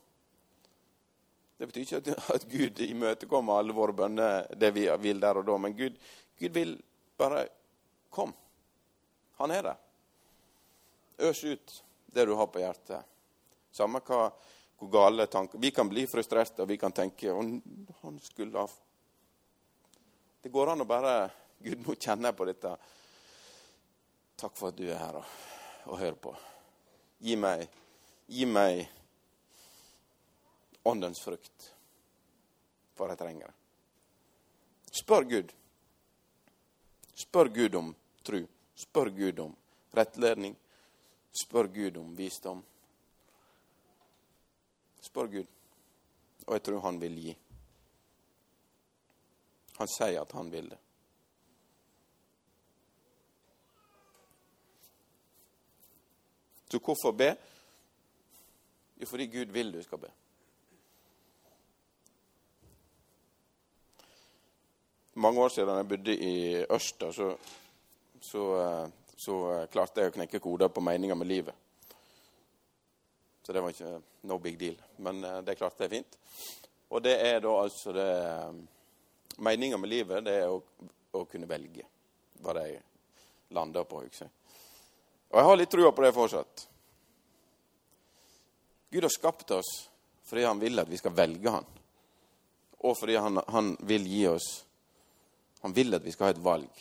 Det 1.58 1.66
betyr 1.70 1.98
ikke 1.98 2.14
at 2.34 2.46
Gud 2.50 2.80
imøtekommer 2.86 3.58
alle 3.58 3.74
våre 3.74 3.94
bønner, 3.96 4.46
det 4.54 4.70
vi 4.74 4.86
vil 5.02 5.22
der 5.22 5.38
og 5.40 5.46
da, 5.46 5.58
men 5.58 5.74
Gud, 5.76 5.98
Gud 6.38 6.54
vil 6.54 6.74
bare 7.18 7.46
Kom. 8.14 8.30
Han 9.40 9.50
er 9.50 9.64
der. 9.66 9.78
Øs 11.26 11.40
ut 11.44 11.72
det 12.14 12.26
du 12.28 12.34
har 12.38 12.46
på 12.46 12.60
hjertet. 12.62 13.02
Samme 13.74 13.98
hva, 14.06 14.28
hvor 14.84 15.10
gale 15.10 15.26
tanker 15.26 15.58
Vi 15.58 15.70
kan 15.70 15.88
bli 15.88 16.06
frustrerte, 16.06 16.62
og 16.62 16.68
vi 16.68 16.76
kan 16.78 16.92
tenke 16.92 17.32
han 17.32 18.20
skulle 18.22 18.58
ha 18.58 18.68
Det 20.42 20.52
går 20.52 20.72
an 20.72 20.84
å 20.84 20.88
bare 20.88 21.30
Gud, 21.64 21.80
nå 21.80 21.94
kjenner 21.96 22.28
jeg 22.28 22.36
på 22.36 22.44
dette. 22.44 22.70
Takk 24.36 24.56
for 24.58 24.68
at 24.68 24.76
du 24.76 24.84
er 24.84 24.98
her 25.00 25.16
og, 25.16 25.28
og 25.88 25.96
hører 25.96 26.18
på. 26.20 26.32
Gi 27.24 27.36
meg, 27.40 27.62
gi 28.28 28.44
meg 28.44 28.82
åndens 30.84 31.22
frukt, 31.24 31.70
for 32.98 33.08
jeg 33.08 33.22
trenger 33.22 33.48
det. 33.48 33.54
Spør 34.92 35.24
Gud. 35.30 35.54
Spør 37.16 37.48
Gud 37.54 37.80
om 37.80 37.94
tru. 38.26 38.42
Spør 38.76 39.08
Gud 39.16 39.40
om 39.46 39.56
rettledning. 39.96 40.58
Spør 41.32 41.70
Gud 41.72 41.96
om 42.02 42.12
visdom. 42.18 42.60
Spør 45.14 45.26
Gud, 45.30 45.47
og 46.47 46.56
jeg 46.56 46.62
tror 46.66 46.80
han 46.83 46.97
vil 46.99 47.18
gi. 47.23 47.33
Han 49.76 49.90
sier 49.92 50.16
at 50.25 50.33
han 50.35 50.49
vil 50.50 50.73
det. 50.73 50.78
Så 56.66 56.80
hvorfor 56.83 57.14
be? 57.14 57.30
Jo, 58.99 59.06
fordi 59.06 59.28
Gud 59.37 59.54
vil 59.54 59.71
du 59.76 59.83
skal 59.87 60.02
be. 60.02 60.11
Mange 65.14 65.40
år 65.40 65.54
siden 65.54 65.76
jeg 65.76 65.88
bodde 65.88 66.18
i 66.18 66.35
Ørsta, 66.66 67.12
så, 67.12 67.30
så 68.18 68.50
eh, 68.59 68.92
så 69.16 69.37
eh, 69.52 69.66
klarte 69.71 70.02
jeg 70.02 70.12
å 70.12 70.14
knekke 70.18 70.42
koder 70.42 70.73
på 70.73 70.83
meninga 70.85 71.14
med 71.14 71.30
livet. 71.30 71.63
Så 73.44 73.52
det 73.52 73.60
var 73.60 73.74
ikke 73.74 73.98
no 74.30 74.38
big 74.40 74.56
deal. 74.58 74.78
Men 75.04 75.20
det 75.20 75.52
er 75.52 75.58
klart 75.60 75.76
det 75.78 75.88
er 75.88 75.96
fint. 75.98 76.18
Og 76.88 77.02
det 77.02 77.14
er 77.20 77.40
da 77.44 77.52
altså 77.60 77.92
det 77.92 78.10
eh, 78.22 78.62
Meninga 79.36 79.76
med 79.76 79.90
livet, 79.90 80.22
det 80.22 80.34
er 80.44 80.46
å, 80.46 80.60
å 81.18 81.24
kunne 81.26 81.48
velge 81.50 81.82
hva 82.44 82.52
de 82.54 82.68
lander 83.56 83.86
på. 83.88 84.04
Ikke? 84.06 84.28
Og 85.32 85.40
jeg 85.40 85.48
har 85.48 85.58
litt 85.58 85.72
trua 85.74 85.90
på 85.90 86.04
det 86.04 86.12
fortsatt. 86.14 86.68
Gud 88.94 89.02
har 89.02 89.10
skapt 89.10 89.50
oss 89.56 89.72
fordi 90.24 90.46
han 90.46 90.62
vil 90.62 90.78
at 90.78 90.88
vi 90.88 91.00
skal 91.00 91.16
velge 91.18 91.50
han. 91.50 91.66
Og 92.86 92.94
fordi 92.94 93.18
han, 93.18 93.42
han 93.50 93.74
vil 93.82 94.06
gi 94.06 94.22
oss 94.30 94.48
Han 95.64 95.72
vil 95.72 95.96
at 95.96 96.04
vi 96.04 96.12
skal 96.12 96.28
ha 96.28 96.32
et 96.34 96.42
valg. 96.44 96.80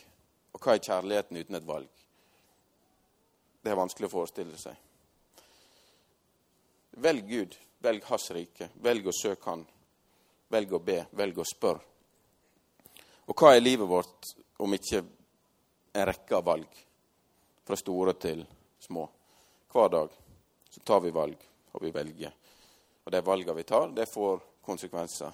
Og 0.51 0.59
hva 0.59 0.73
er 0.75 0.81
kjærligheten 0.83 1.37
uten 1.39 1.55
et 1.55 1.63
valg? 1.63 2.01
Det 3.63 3.71
er 3.71 3.79
vanskelig 3.79 4.09
å 4.09 4.11
forestille 4.11 4.57
seg. 4.59 4.75
Velg 7.01 7.27
Gud. 7.29 7.55
Velg 7.79 8.03
Hans 8.05 8.31
rike. 8.31 8.69
Velg 8.81 9.07
å 9.07 9.15
søke 9.15 9.49
Han. 9.49 9.65
Velg 10.53 10.73
å 10.73 10.79
be. 10.79 10.99
Velg 11.11 11.39
å 11.39 11.47
spørre. 11.47 11.89
Og 13.25 13.39
hva 13.39 13.53
er 13.55 13.63
livet 13.63 13.87
vårt 13.87 14.33
om 14.59 14.73
ikke 14.75 14.99
en 14.99 16.07
rekke 16.09 16.35
av 16.37 16.45
valg? 16.45 16.79
Fra 17.63 17.77
store 17.79 18.13
til 18.19 18.43
små. 18.83 19.07
Hver 19.71 19.89
dag 19.89 20.15
så 20.69 20.81
tar 20.83 20.99
vi 21.05 21.13
valg, 21.15 21.37
og 21.71 21.85
vi 21.85 21.91
velger. 21.95 22.33
Og 23.05 23.11
de 23.11 23.21
valgene 23.23 23.55
vi 23.55 23.63
tar, 23.67 23.87
det 23.95 24.09
får 24.11 24.41
konsekvenser. 24.65 25.31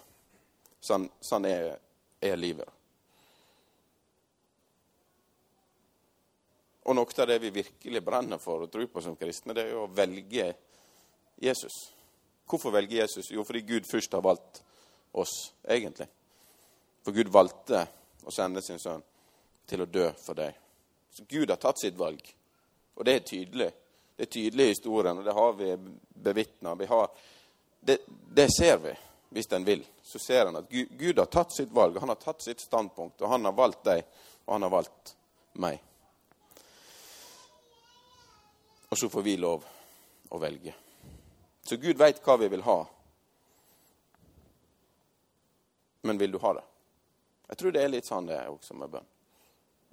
Sånn, 0.79 1.09
sånn 1.19 1.47
er, 1.49 1.73
er 2.21 2.37
livet. 2.37 2.69
Og 6.89 6.95
noe 6.97 7.21
av 7.21 7.27
det 7.29 7.37
vi 7.43 7.51
virkelig 7.59 8.01
brenner 8.05 8.41
for 8.41 8.65
og 8.65 8.71
tror 8.71 8.87
på 8.89 9.01
som 9.03 9.17
kristne, 9.17 9.53
det 9.53 9.67
er 9.67 9.77
å 9.77 9.89
velge 9.93 10.47
Jesus. 11.41 11.93
Hvorfor 12.49 12.71
velge 12.71 12.97
Jesus? 12.97 13.31
Jo, 13.31 13.43
fordi 13.43 13.61
Gud 13.61 13.85
først 13.91 14.11
har 14.11 14.21
valgt 14.21 14.63
oss, 15.11 15.53
egentlig. 15.63 16.07
For 17.05 17.15
Gud 17.15 17.29
valgte 17.31 17.85
å 18.25 18.33
sende 18.33 18.61
sin 18.61 18.79
sønn 18.81 19.03
til 19.69 19.83
å 19.83 19.89
dø 19.89 20.09
for 20.19 20.37
deg. 20.37 20.55
Så 21.13 21.25
Gud 21.29 21.49
har 21.49 21.59
tatt 21.61 21.79
sitt 21.81 21.97
valg, 21.97 22.21
og 22.95 23.05
det 23.05 23.15
er 23.15 23.27
tydelig. 23.27 23.69
Det 24.15 24.27
er 24.27 24.33
tydelig 24.33 24.65
i 24.65 24.73
historien, 24.73 25.17
og 25.17 25.25
det 25.25 25.35
har 25.37 25.53
vi 25.55 25.69
bevitna. 26.25 26.75
Det, 27.79 27.97
det 28.35 28.49
ser 28.51 28.81
vi, 28.83 28.95
hvis 29.29 29.51
en 29.55 29.65
vil. 29.65 29.85
Så 30.03 30.19
ser 30.19 30.49
en 30.49 30.59
at 30.59 30.67
Gud, 30.69 30.91
Gud 30.99 31.21
har 31.21 31.29
tatt 31.31 31.55
sitt 31.55 31.71
valg, 31.71 32.01
han 32.01 32.11
har 32.11 32.19
tatt 32.19 32.43
sitt 32.43 32.61
standpunkt, 32.61 33.21
og 33.21 33.31
han 33.31 33.47
har 33.47 33.55
valgt 33.55 33.85
deg, 33.87 34.03
og 34.45 34.57
han 34.57 34.67
har 34.67 34.73
valgt 34.73 35.15
meg. 35.61 35.79
Og 38.89 38.97
så 38.97 39.09
får 39.09 39.25
vi 39.25 39.37
lov 39.37 39.65
å 40.29 40.41
velge. 40.41 40.73
Så 41.69 41.77
Gud 41.77 41.99
veit 42.01 42.17
hva 42.25 42.33
vi 42.41 42.47
vil 42.49 42.63
ha. 42.65 42.79
Men 46.01 46.17
vil 46.17 46.31
du 46.31 46.39
ha 46.41 46.53
det? 46.57 46.63
Jeg 47.51 47.59
tror 47.59 47.75
det 47.75 47.83
er 47.83 47.91
litt 47.93 48.09
sånn 48.09 48.29
det 48.29 48.39
er 48.39 48.49
også 48.49 48.73
med 48.73 48.89
bønn. 48.89 49.05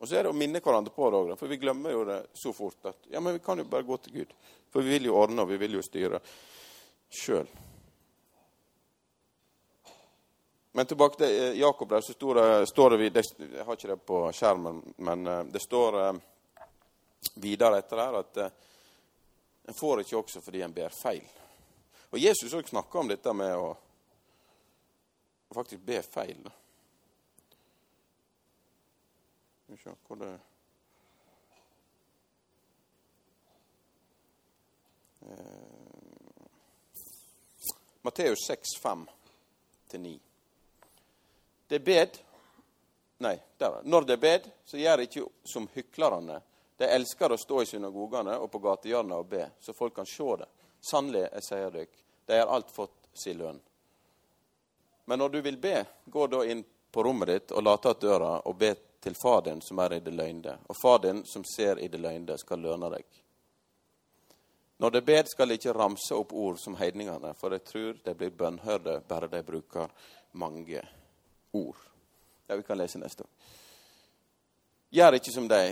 Og 0.00 0.08
så 0.08 0.16
er 0.16 0.24
det 0.24 0.32
å 0.32 0.36
minne 0.36 0.62
hverandre 0.64 0.94
på 0.96 1.10
det 1.12 1.20
òg, 1.20 1.34
for 1.36 1.52
vi 1.52 1.60
glemmer 1.60 1.92
jo 1.92 2.06
det 2.08 2.16
så 2.32 2.54
fort 2.56 2.88
at 2.88 3.10
ja, 3.12 3.20
men 3.20 3.36
vi 3.36 3.44
kan 3.44 3.60
jo 3.60 3.68
bare 3.68 3.84
gå 3.84 4.00
til 4.00 4.22
Gud. 4.22 4.34
For 4.72 4.80
vi 4.80 4.96
vil 4.96 5.10
jo 5.10 5.20
ordne, 5.20 5.44
og 5.44 5.52
vi 5.52 5.60
vil 5.60 5.76
jo 5.76 5.84
styre 5.84 6.22
sjøl. 7.12 7.52
Men 10.80 10.88
tilbake 10.88 11.20
til 11.20 11.38
eh, 11.44 11.60
Jakob 11.60 11.92
der, 11.92 12.00
så 12.00 12.16
står 12.16 12.96
det, 12.96 13.12
det 13.20 13.28
Jeg 13.36 13.64
har 13.68 13.76
ikke 13.76 13.92
det 13.92 14.02
på 14.08 14.26
skjermen, 14.32 14.80
men 14.96 15.26
eh, 15.28 15.46
det 15.52 15.60
står 15.68 16.04
eh, 16.06 16.12
videre 17.44 17.84
etter 17.84 18.00
der 18.00 18.22
at 18.24 18.46
en 18.46 19.76
får 19.76 20.06
ikke 20.06 20.22
også 20.24 20.40
fordi 20.40 20.64
en 20.64 20.72
ber 20.72 21.02
feil. 21.04 21.24
Og 22.10 22.18
Jesus 22.18 22.54
òg 22.54 22.68
snakka 22.68 23.00
om 23.00 23.10
dette 23.10 23.32
med 23.36 23.54
å, 23.58 23.72
faktisk 25.54 25.82
be 25.86 26.00
feil. 26.04 26.46
Skal 29.76 29.96
hvor 30.06 30.20
det 30.20 30.30
eh, 35.26 35.66
Matteus 38.06 38.46
6, 38.46 38.76
5-9. 38.82 40.14
Det 41.66 41.80
er 41.80 41.84
bed 41.90 42.22
Nei, 43.18 43.38
der. 43.58 43.80
Når 43.84 44.04
det 44.04 44.12
er 44.12 44.20
bed, 44.20 44.48
så 44.64 44.76
gjør 44.76 44.96
det 44.96 45.08
ikke 45.08 45.22
som 45.48 45.68
hyklerne 45.72 46.40
de 46.76 46.88
elsker 46.92 47.32
å 47.32 47.38
stå 47.40 47.62
i 47.62 47.68
synagogene 47.70 48.34
og 48.36 48.50
på 48.52 48.60
gatehjørnet 48.60 49.16
og 49.16 49.30
be, 49.30 49.46
så 49.60 49.72
folk 49.72 49.94
kan 49.96 50.08
se 50.08 50.34
det. 50.42 50.48
Sannelig, 50.90 51.28
jeg 51.32 51.42
sier 51.42 51.70
dere, 51.74 52.04
de 52.26 52.38
har 52.38 52.52
alt 52.54 52.70
fått 52.70 53.08
sin 53.18 53.38
lønn. 53.38 53.60
Men 55.06 55.18
når 55.18 55.28
du 55.28 55.40
vil 55.40 55.58
be, 55.58 55.84
gå 56.04 56.26
da 56.26 56.44
inn 56.46 56.64
på 56.90 57.02
rommet 57.02 57.28
ditt 57.28 57.50
og 57.50 57.62
late 57.62 57.90
att 57.90 58.00
døra 58.00 58.40
og 58.40 58.56
be 58.56 58.74
til 59.00 59.14
far 59.14 59.42
din 59.42 59.60
som 59.60 59.78
er 59.78 59.92
i 59.92 60.00
det 60.00 60.10
løgnde, 60.10 60.56
og 60.66 60.76
far 60.82 60.98
din 60.98 61.24
som 61.24 61.44
ser 61.44 61.78
i 61.78 61.88
det 61.88 61.98
løgnde, 61.98 62.38
skal 62.38 62.58
løne 62.58 62.90
deg. 62.90 63.04
Når 64.76 64.90
de 64.90 65.02
ber, 65.02 65.24
skal 65.24 65.48
de 65.48 65.58
ikke 65.58 65.72
ramse 65.72 66.14
opp 66.14 66.32
ord 66.32 66.58
som 66.58 66.74
heidningene, 66.76 67.34
for 67.34 67.54
jeg 67.54 67.64
tror 67.64 68.00
de 68.04 68.14
blir 68.14 68.34
bønnhørte 68.34 68.98
bare 69.08 69.30
de 69.32 69.42
bruker 69.42 69.92
mange 70.32 70.82
ord. 71.52 71.76
Ja, 72.46 72.56
vi 72.56 72.62
kan 72.62 72.78
lese 72.78 72.98
neste. 72.98 73.24
Gjør 74.90 75.18
ikke 75.18 75.32
som 75.32 75.48
de. 75.48 75.62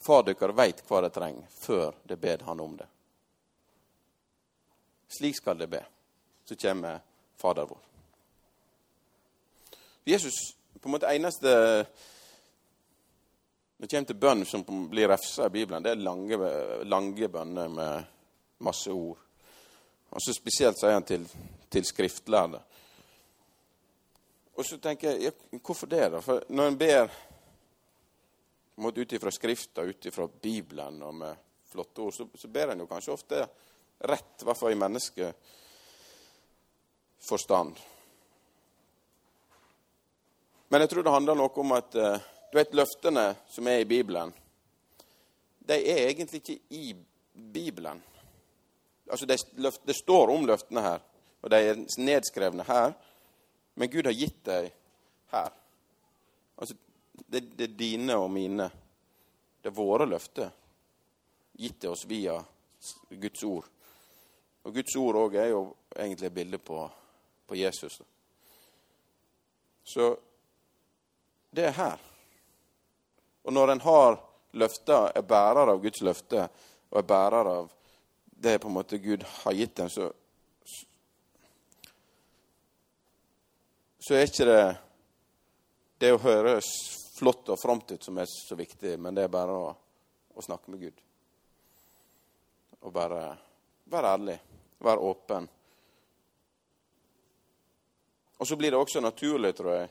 Far 0.00 0.22
deres 0.22 0.54
veit 0.56 0.84
hva 0.86 1.00
de 1.02 1.10
trenger, 1.10 1.48
før 1.50 1.96
de 2.04 2.16
ber 2.16 2.44
han 2.46 2.60
om 2.60 2.76
det. 2.78 2.86
Slik 5.08 5.36
skal 5.36 5.58
det 5.58 5.66
be. 5.66 5.82
Så 6.44 6.56
kommer 6.56 7.00
Fader 7.36 7.66
vår. 7.66 7.78
Jesus 10.04 10.34
på 10.80 10.88
en 10.88 10.94
måte 10.94 11.10
eneste 11.12 11.50
Når 13.76 13.86
det 13.86 13.90
kommer 13.90 14.08
til 14.08 14.18
bønn 14.18 14.44
som 14.46 14.64
blir 14.90 15.08
refsa 15.08 15.46
i 15.46 15.54
Bibelen, 15.54 15.82
det 15.84 15.92
er 15.92 16.00
lange, 16.02 16.38
lange 16.84 17.28
bønner 17.30 17.68
med 17.70 18.08
masse 18.66 18.90
ord. 18.90 19.20
Og 20.10 20.22
så 20.24 20.34
Spesielt 20.34 20.80
sier 20.80 20.96
han 20.96 21.06
til, 21.06 21.28
til 21.70 21.86
skriftlærde. 21.86 22.58
Og 24.58 24.66
så 24.66 24.80
tenker 24.82 25.14
jeg, 25.14 25.32
hvorfor 25.62 25.86
det, 25.86 26.08
da? 26.10 26.22
For 26.24 26.42
når 26.50 26.72
en 26.72 26.78
ber 26.80 27.12
ut 28.98 29.12
ifra 29.12 29.30
Skrifta, 29.30 29.86
ut 29.86 30.10
ifra 30.10 30.26
Bibelen 30.26 31.02
og 31.02 31.14
med 31.14 31.46
flotte 31.70 32.02
ord, 32.02 32.16
så, 32.16 32.26
så 32.34 32.50
ber 32.50 32.72
en 32.72 32.82
jo 32.82 32.90
kanskje 32.90 33.14
ofte 33.14 33.44
rett, 33.98 34.42
i 34.42 34.44
hvert 34.44 34.58
fall 34.58 34.72
i 34.72 34.78
menneskeforstand. 34.78 37.76
Men 40.68 40.80
jeg 40.80 40.90
tror 40.90 41.02
det 41.02 41.16
handler 41.16 41.34
noe 41.38 41.60
om 41.62 41.72
at 41.78 41.94
eh, 41.96 42.20
du 42.50 42.58
vet, 42.58 42.76
løftene 42.76 43.34
som 43.48 43.66
er 43.68 43.78
i 43.82 43.88
Bibelen, 43.88 44.32
de 45.68 45.76
er 45.76 46.08
egentlig 46.08 46.40
ikke 46.40 46.58
i 46.76 46.96
Bibelen. 47.32 48.02
Altså, 49.10 49.26
Det, 49.26 49.38
det 49.84 49.96
står 49.96 50.30
om 50.32 50.46
løftene 50.46 50.84
her, 50.84 51.00
og 51.42 51.50
de 51.50 51.56
er 51.56 51.84
nedskrevne 51.98 52.64
her, 52.68 52.92
men 53.74 53.90
Gud 53.90 54.04
har 54.04 54.16
gitt 54.16 54.44
dem 54.44 54.70
her. 55.32 55.50
Altså, 56.58 56.74
det, 57.26 57.58
det, 57.58 57.70
er 57.70 57.78
dine 57.78 58.16
og 58.16 58.30
mine. 58.30 58.70
Det 59.62 59.70
er 59.70 59.76
våre 59.76 60.06
løfter 60.08 60.50
gitt 61.58 61.80
til 61.80 61.92
oss 61.92 62.06
via 62.08 62.38
Guds 63.10 63.44
ord. 63.44 63.66
Og 64.66 64.74
Guds 64.74 64.96
ord 65.00 65.18
òg 65.22 65.36
er 65.38 65.50
jo 65.52 65.62
egentlig 65.96 66.26
et 66.28 66.34
bilde 66.34 66.58
på, 66.58 66.82
på 67.46 67.58
Jesus. 67.58 68.00
Så 69.84 70.08
det 71.50 71.68
er 71.68 71.76
her. 71.76 72.00
Og 73.42 73.52
når 73.52 73.72
en 73.72 73.84
har 73.86 74.18
løfter, 74.58 75.12
er 75.14 75.22
bærer 75.22 75.72
av 75.72 75.80
Guds 75.82 76.02
løfte 76.04 76.48
og 76.90 76.98
er 77.00 77.08
bærer 77.08 77.52
av 77.52 77.70
det 78.38 78.58
på 78.58 78.68
en 78.68 78.76
måte 78.76 78.98
Gud 79.02 79.24
har 79.42 79.56
gitt 79.56 79.80
en, 79.82 79.90
så, 79.90 80.10
så 83.98 84.14
er 84.14 84.28
ikke 84.28 84.46
det 84.46 84.60
det 85.98 86.12
å 86.14 86.20
høres 86.22 86.68
flott 87.18 87.48
og 87.50 87.58
fromt 87.58 87.90
ut 87.90 88.04
som 88.04 88.18
er 88.22 88.28
så 88.30 88.54
viktig, 88.58 88.94
men 89.02 89.16
det 89.16 89.26
er 89.26 89.32
bare 89.32 89.54
å, 89.54 89.70
å 90.34 90.44
snakke 90.44 90.70
med 90.70 90.84
Gud. 90.86 91.00
Og 92.86 92.92
bare 92.94 93.22
være 93.90 94.12
ærlig, 94.14 94.36
være 94.78 94.98
åpen. 94.98 95.48
Og 98.38 98.46
så 98.46 98.56
blir 98.56 98.70
det 98.70 98.78
også 98.78 99.00
naturlig, 99.00 99.54
tror 99.56 99.72
jeg, 99.74 99.88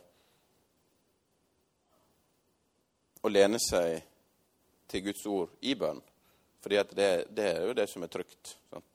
å 3.21 3.31
lene 3.31 3.59
seg 3.59 3.97
til 4.87 5.03
Guds 5.09 5.25
ord 5.27 5.57
i 5.67 5.73
bønn. 5.75 5.99
Fordi 6.63 6.77
det, 6.95 7.09
det, 7.35 7.47
er 7.47 7.65
jo 7.67 7.75
det 7.75 7.87
som 7.91 8.03
er 8.03 8.11
trygt. 8.11 8.53
Sant? 8.71 8.85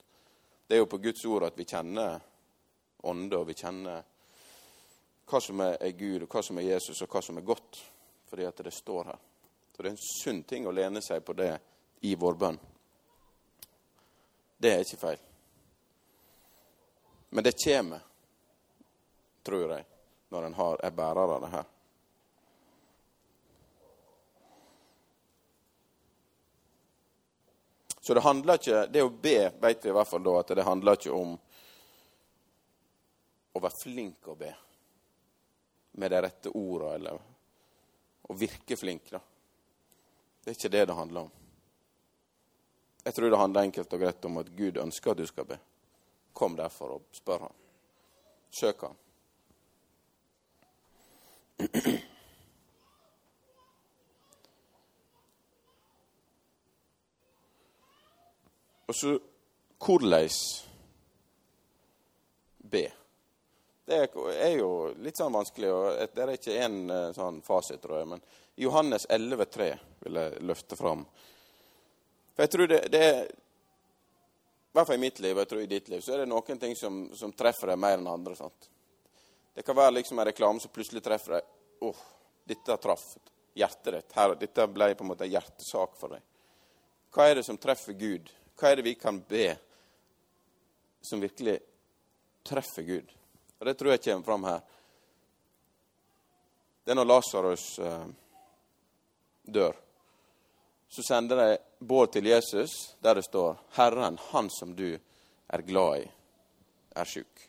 Det 0.66 0.76
er 0.76 0.80
jo 0.80 0.88
på 0.88 1.00
Guds 1.02 1.24
ord 1.28 1.44
at 1.44 1.58
vi 1.58 1.68
kjenner 1.68 2.20
ånde, 3.08 3.36
og 3.36 3.50
vi 3.50 3.56
kjenner 3.58 4.06
hva 5.28 5.40
som 5.40 5.60
er, 5.64 5.76
er 5.80 5.92
Gud, 5.98 6.24
og 6.24 6.32
hva 6.32 6.42
som 6.44 6.60
er 6.60 6.70
Jesus, 6.70 7.02
og 7.04 7.12
hva 7.12 7.22
som 7.24 7.40
er 7.40 7.46
godt. 7.46 7.82
Fordi 8.30 8.46
at 8.48 8.64
det 8.64 8.72
står 8.72 9.10
her. 9.10 9.20
Så 9.72 9.82
det 9.82 9.90
er 9.90 9.92
en 9.92 10.04
sunn 10.06 10.40
ting 10.48 10.68
å 10.68 10.72
lene 10.72 11.02
seg 11.04 11.20
på 11.24 11.36
det 11.36 11.52
i 12.08 12.14
vår 12.16 12.40
bønn. 12.40 12.58
Det 14.62 14.72
er 14.72 14.86
ikke 14.86 15.00
feil. 15.00 15.28
Men 17.34 17.44
det 17.44 17.64
kommer, 17.64 18.00
tror 19.42 19.70
jeg, 19.72 19.84
når 20.28 20.44
en 20.44 20.56
er 20.84 20.90
bærer 20.90 21.20
av 21.22 21.40
det 21.40 21.48
her. 21.48 21.64
Så 28.02 28.14
det 28.14 28.20
handler 28.20 28.60
ikke 28.60 28.86
Det 28.86 29.02
å 29.02 29.08
be 29.08 29.38
vet 29.62 29.84
vi 29.84 29.88
i 29.88 29.96
hvert 29.96 30.10
fall 30.10 30.24
da 30.26 30.36
at 30.42 30.52
det 30.58 30.66
handler 30.66 31.00
ikke 31.00 31.16
om 31.16 31.32
å 33.52 33.64
være 33.64 33.80
flink 33.80 34.28
å 34.28 34.36
be 34.36 34.52
med 35.92 36.12
de 36.12 36.22
rette 36.24 36.52
orda, 36.52 36.94
eller 36.94 37.18
å 38.28 38.36
virke 38.36 38.76
flink. 38.76 39.08
da. 39.10 39.20
Det 40.44 40.50
er 40.50 40.60
ikke 40.60 40.76
det 40.76 40.86
det 40.88 41.00
handler 41.00 41.28
om. 41.28 41.34
Jeg 43.04 43.14
tror 43.14 43.30
det 43.30 43.40
handler 43.40 43.68
enkelt 43.68 43.92
og 43.92 44.00
greit 44.04 44.24
om 44.24 44.40
at 44.44 44.56
Gud 44.56 44.84
ønsker 44.84 45.12
at 45.12 45.20
du 45.24 45.26
skal 45.26 45.48
be. 45.48 45.62
Kom 46.32 46.56
derfor 46.56 46.96
og 46.96 47.02
spør 47.12 47.38
ham. 47.48 47.52
Søk 48.50 48.80
ham. 48.80 48.96
Og 58.92 58.96
så 58.96 59.18
hvordan 59.80 60.28
be. 62.58 62.92
Det 63.84 63.98
er 64.36 64.52
jo 64.58 64.92
litt 65.00 65.16
sånn 65.16 65.32
vanskelig, 65.32 65.70
og 65.72 66.12
det 66.14 66.22
er 66.22 66.32
ikke 66.36 66.58
én 66.60 66.76
eh, 66.92 67.08
sånn 67.16 67.40
fasit, 67.44 67.80
tror 67.82 67.98
jeg. 67.98 68.08
Men 68.12 68.22
Johannes 68.60 69.06
11,3 69.08 69.70
vil 70.04 70.18
jeg 70.20 70.44
løfte 70.44 70.76
fram. 70.76 71.06
For 72.32 72.44
jeg 72.44 72.52
tror 72.52 72.70
det, 72.70 72.80
det 72.92 73.06
I 74.72 74.78
hvert 74.78 74.88
fall 74.88 74.96
i 74.96 75.02
mitt 75.02 75.18
liv, 75.20 75.36
og 75.36 75.42
jeg 75.42 75.48
tror 75.50 75.60
i 75.60 75.68
ditt 75.68 75.88
liv, 75.92 76.00
så 76.00 76.14
er 76.14 76.22
det 76.22 76.30
noen 76.30 76.60
ting 76.60 76.72
som, 76.76 77.02
som 77.12 77.32
treffer 77.36 77.68
deg 77.68 77.80
mer 77.80 77.98
enn 77.98 78.08
andre. 78.08 78.32
sant? 78.38 78.70
Det 79.52 79.66
kan 79.66 79.76
være 79.76 79.98
liksom 79.98 80.18
en 80.18 80.24
reklame 80.30 80.62
som 80.64 80.72
plutselig 80.72 81.02
treffer 81.04 81.36
deg. 81.36 81.50
Åh, 81.84 81.90
oh, 81.92 82.06
dette 82.48 82.76
traff 82.80 83.04
hjertet 83.54 83.98
ditt. 83.98 84.14
Her, 84.16 84.32
dette 84.40 84.66
ble 84.72 84.88
på 84.96 85.04
en 85.04 85.10
måte 85.10 85.26
en 85.26 85.34
hjertesak 85.34 85.98
for 86.00 86.16
deg. 86.16 86.24
Hva 87.12 87.28
er 87.28 87.36
det 87.36 87.44
som 87.44 87.60
treffer 87.60 87.96
Gud? 88.00 88.32
Hva 88.56 88.70
er 88.70 88.80
det 88.80 88.86
vi 88.86 88.94
kan 88.96 89.20
be 89.28 89.50
som 91.04 91.20
virkelig 91.20 91.58
treffer 92.48 92.88
Gud? 92.88 93.12
Og 93.60 93.68
Det 93.68 93.76
tror 93.76 93.92
jeg 93.92 94.04
kommer 94.08 94.24
fram 94.24 94.48
her. 94.48 94.60
Det 96.82 96.94
er 96.94 96.98
når 96.98 97.10
Lasarus 97.12 97.66
eh, 97.78 98.06
dør. 99.52 99.76
Så 100.92 101.02
sender 101.02 101.36
de 101.40 101.58
båd 101.86 102.12
til 102.12 102.26
Jesus 102.28 102.96
der 103.02 103.14
det 103.14 103.24
står 103.24 103.56
'Herren, 103.72 104.18
han 104.18 104.50
som 104.50 104.76
du 104.76 104.98
er 105.48 105.62
glad 105.62 106.02
i, 106.02 106.10
er 106.96 107.04
sjuk'. 107.04 107.48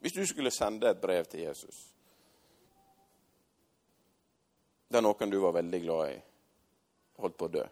Hvis 0.00 0.12
du 0.12 0.26
skulle 0.26 0.50
sende 0.50 0.90
et 0.90 1.00
brev 1.00 1.24
til 1.24 1.40
Jesus 1.40 1.86
der 4.92 5.00
noen 5.00 5.30
du 5.30 5.40
var 5.40 5.52
veldig 5.52 5.80
glad 5.82 6.12
i, 6.12 6.22
holdt 7.16 7.36
på 7.36 7.44
å 7.44 7.48
dø 7.48 7.66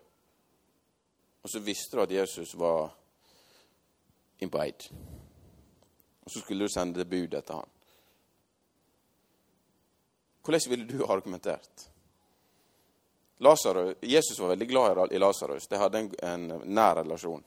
og 1.49 1.51
så 1.51 1.61
visste 1.64 1.97
du 1.97 2.03
at 2.03 2.11
Jesus 2.12 2.55
var 2.59 2.91
in 4.38 4.51
Eid. 4.53 4.91
Og 6.23 6.31
så 6.31 6.41
skulle 6.41 6.67
du 6.67 6.73
sende 6.73 7.05
bud 7.09 7.35
etter 7.35 7.55
han. 7.55 7.71
Hvordan 10.45 10.71
ville 10.71 10.88
du 10.88 11.07
argumentert? 11.07 11.88
Lazarus, 13.38 13.96
Jesus 14.01 14.38
var 14.38 14.48
veldig 14.48 14.68
glad 14.68 15.12
i 15.12 15.18
Lasarus. 15.18 15.68
De 15.68 15.77
hadde 15.77 15.98
en, 15.98 16.11
en, 16.22 16.46
nær 16.64 16.94
relasjon. 16.94 17.44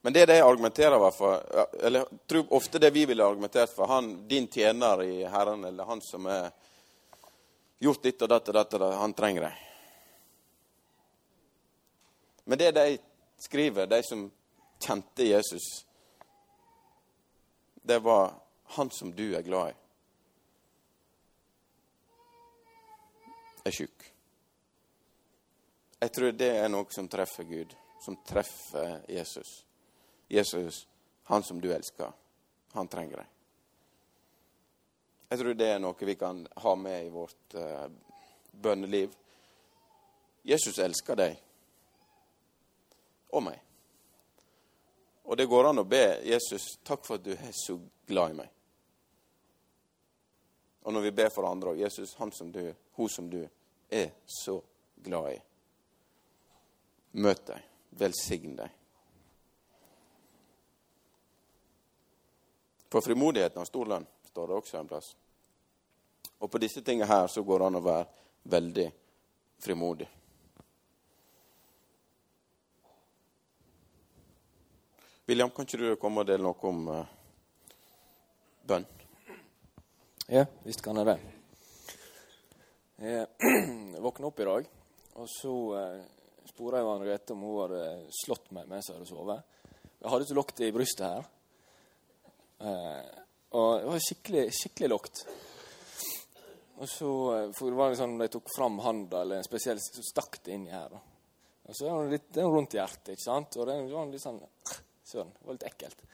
Men 0.00 0.12
det 0.12 0.26
de 0.26 0.40
argumenterer 0.40 1.10
for, 1.10 1.40
eller 1.82 2.04
tror 2.26 2.52
ofte 2.54 2.78
det 2.78 2.90
vi 2.90 3.06
ville 3.06 3.24
argumentert 3.24 3.72
for 3.74 3.86
han, 3.90 4.28
Din 4.28 4.46
tjener 4.48 5.02
i 5.02 5.24
Herren, 5.24 5.64
eller 5.64 5.84
han 5.84 6.02
som 6.04 6.26
er 6.26 6.50
gjort 7.78 8.02
ditt 8.02 8.22
og 8.22 8.28
datt 8.28 8.48
og 8.52 8.54
datt, 8.54 8.76
han 9.00 9.16
trenger 9.16 9.48
deg. 9.48 9.64
Men 12.44 12.58
det 12.58 12.70
de 12.76 12.98
skriver, 13.42 13.88
de 13.90 14.02
som 14.04 14.28
kjente 14.78 15.26
Jesus, 15.26 15.86
det 17.82 17.98
var 17.98 18.36
han 18.76 18.90
som 18.90 19.10
du 19.16 19.34
er 19.34 19.42
glad 19.42 19.72
i, 19.72 19.76
er 23.66 23.74
sjuk. 23.74 24.04
Jeg 25.98 26.12
tror 26.12 26.34
det 26.36 26.50
er 26.60 26.68
noe 26.70 26.86
som 26.94 27.08
treffer 27.08 27.48
Gud, 27.48 27.72
som 28.04 28.18
treffer 28.26 29.00
Jesus. 29.10 29.64
Jesus, 30.28 30.86
han 31.30 31.42
som 31.42 31.60
du 31.60 31.70
elsker, 31.72 32.12
han 32.72 32.88
trenger 32.92 33.22
deg. 33.22 33.32
Jeg 35.28 35.38
tror 35.40 35.56
det 35.58 35.70
er 35.72 35.80
noe 35.82 36.06
vi 36.06 36.14
kan 36.14 36.44
ha 36.62 36.74
med 36.78 37.06
i 37.06 37.10
vårt 37.10 37.56
uh, 37.58 37.88
bønneliv. 38.52 39.14
Jesus 40.46 40.78
elsker 40.78 41.18
deg 41.18 41.40
og 43.34 43.42
meg. 43.48 43.58
Og 45.26 45.34
det 45.36 45.48
går 45.50 45.72
an 45.72 45.82
å 45.82 45.88
be 45.88 46.04
Jesus 46.22 46.76
takk 46.86 47.02
for 47.06 47.18
at 47.18 47.24
du 47.26 47.32
er 47.34 47.50
så 47.56 47.74
glad 48.06 48.30
i 48.30 48.38
meg. 48.44 48.52
Og 50.86 50.94
når 50.94 51.08
vi 51.08 51.16
ber 51.18 51.32
for 51.34 51.48
andre 51.48 51.72
òg 51.72 51.80
Jesus, 51.82 52.14
han 52.20 52.30
som 52.30 52.52
du, 52.54 52.62
hun 52.94 53.10
som 53.10 53.26
du 53.30 53.40
er 53.90 54.10
så 54.26 54.60
glad 55.04 55.32
i. 55.32 55.38
Møt 57.22 57.46
deg. 57.48 57.62
Velsign 57.96 58.56
deg. 58.58 58.72
For 62.92 63.00
frimodigheten 63.00 63.60
av 63.60 63.68
Storland 63.68 64.06
står 64.30 64.48
det 64.48 64.58
også 64.58 64.78
en 64.78 64.90
plass. 64.90 65.14
Og 66.38 66.50
på 66.50 66.60
disse 66.62 66.82
tingene 66.84 67.08
her 67.08 67.26
så 67.32 67.42
går 67.42 67.58
det 67.58 67.70
an 67.70 67.80
å 67.80 67.84
være 67.84 68.06
veldig 68.52 68.86
frimodig. 69.64 70.08
William, 75.26 75.50
kan 75.50 75.66
ikke 75.66 75.80
du 75.80 75.96
komme 75.98 76.22
og 76.22 76.28
dele 76.28 76.44
noe 76.46 76.68
om 76.68 76.84
uh, 76.86 77.00
bønn? 78.62 78.86
Ja, 80.30 80.46
visst 80.62 80.84
kan 80.84 81.00
jeg 81.00 81.10
det. 81.10 81.35
Jeg 82.96 84.00
våkna 84.00 84.30
opp 84.30 84.38
i 84.40 84.44
dag, 84.48 84.68
og 85.20 85.26
så 85.28 85.54
eh, 85.76 86.04
spora 86.48 86.78
jeg 86.80 86.86
Henriette 86.88 87.34
om 87.34 87.42
hun 87.44 87.58
hadde 87.60 87.82
slått 88.22 88.46
meg 88.56 88.70
mens 88.70 88.88
jeg 88.88 88.96
hadde 88.96 89.08
sovet. 89.10 89.58
Jeg 90.00 90.08
hadde 90.12 90.24
ikke 90.24 90.36
lukt 90.38 90.62
i 90.64 90.70
brystet 90.72 91.04
her. 91.04 91.26
Eh, 92.64 93.10
og 93.60 93.68
det 93.82 93.90
var 93.90 94.00
skikkelig, 94.06 94.46
skikkelig 94.56 94.90
lukt. 94.94 95.22
Og 96.80 96.88
så 96.88 97.12
eh, 97.34 97.52
for 97.58 97.68
det 97.68 97.80
var 97.82 97.92
liksom, 97.92 98.16
De 98.22 98.30
tok 98.32 98.48
fram 98.54 98.80
handa, 98.86 99.20
eller 99.26 99.42
en 99.42 99.50
spesiell, 99.50 99.84
så 99.84 100.08
stakk 100.14 100.40
det 100.48 100.56
inni 100.56 100.72
her. 100.72 100.96
Da. 100.96 101.04
Og 101.68 101.76
så 101.76 101.92
er 101.92 102.00
det 102.00 102.16
litt 102.16 102.32
det 102.32 102.44
er 102.46 102.52
rundt 102.56 102.80
hjertet, 102.80 103.12
ikke 103.12 103.26
sant? 103.28 103.60
Og 103.60 103.68
det 103.68 103.78
var 103.92 104.12
litt 104.14 104.24
sånn 104.24 104.40
Søren, 105.04 105.34
det 105.36 105.50
var 105.50 105.60
litt 105.60 105.68
ekkelt. 105.68 106.04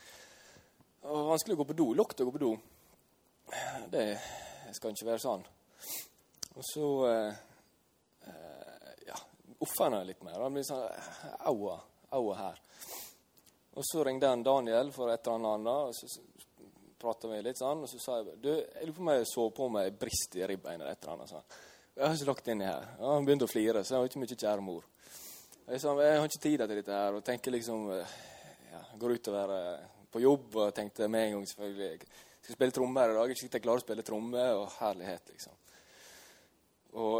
Og 1.07 1.31
vanskelig 1.31 1.55
å 1.55 1.63
gå 1.63 1.71
på 1.71 1.79
do. 1.79 1.91
Lukt 2.03 2.19
å 2.19 2.27
gå 2.27 2.35
på 2.35 2.43
do. 2.43 2.55
Det 3.95 4.09
skal 4.75 4.91
ikke 4.91 5.13
være 5.13 5.29
sånn. 5.31 5.51
Og 6.53 6.65
så 6.65 6.89
eh, 7.09 7.33
eh, 8.27 8.91
ja, 9.07 9.17
offer 9.59 9.89
han 9.89 10.07
litt 10.07 10.21
mer. 10.23 10.39
Han 10.41 10.53
blir 10.53 10.65
sånn 10.67 10.85
aua, 11.49 11.79
aua 12.13 12.37
her. 12.37 12.61
Og 13.73 13.85
så 13.87 14.03
ringte 14.05 14.29
han 14.29 14.45
Daniel 14.45 14.91
for 14.93 15.09
et 15.09 15.27
eller 15.27 15.55
annet, 15.55 15.89
og 15.89 15.95
så 15.97 16.21
prata 17.01 17.27
vi 17.31 17.41
litt 17.41 17.57
sånn. 17.59 17.81
Og 17.83 17.89
så 17.89 18.01
sa 18.01 18.19
jeg 18.19 18.37
du, 18.43 18.51
jeg 18.53 18.89
lurer 18.89 18.97
på 18.97 19.05
om 19.05 19.13
jeg 19.15 19.29
så 19.31 19.47
på 19.59 19.69
meg 19.73 19.95
brist 19.99 20.37
i 20.37 20.45
ribbeinet 20.45 20.85
eller 20.85 20.93
et 20.93 21.07
eller 21.07 21.15
annet. 21.15 21.33
sånn. 21.33 21.55
Jeg 21.93 22.05
har 22.05 22.17
ikke 22.17 22.29
lagt 22.29 22.51
inni 22.53 22.69
her. 22.69 22.91
Og 22.99 23.07
han 23.15 23.25
begynte 23.25 23.47
å 23.49 23.53
flire, 23.53 23.81
så 23.81 23.95
jeg 23.95 24.03
har 24.03 24.11
ikke 24.11 24.21
mye 24.21 24.37
kjære 24.43 24.65
mor. 24.65 24.85
Jeg 25.63 25.81
sa 25.81 25.95
jeg 25.95 26.19
har 26.19 26.29
ikke 26.29 26.43
tid 26.43 26.61
til 26.61 26.75
dette 26.75 27.01
her, 27.01 27.17
og 27.17 27.25
tenker 27.25 27.53
liksom 27.55 27.89
ja, 27.93 28.79
Går 28.99 29.13
utover 29.15 29.51
på 30.11 30.21
jobb 30.21 30.55
og 30.59 30.73
tenkte 30.75 31.07
med 31.09 31.27
en 31.27 31.35
gang 31.37 31.45
selvfølgelig 31.49 32.07
skal 32.43 32.57
spille 32.57 32.75
trommer 32.75 33.09
i 33.09 33.17
dag. 33.17 33.31
Ikke 33.31 33.41
sikkert 33.41 33.57
jeg 33.57 33.65
klarer 33.65 33.81
å 33.81 33.85
spille 33.85 34.05
trommer. 34.05 34.57
Og 34.59 34.73
herlighet, 34.81 35.29
liksom. 35.31 35.55
Og 36.93 37.19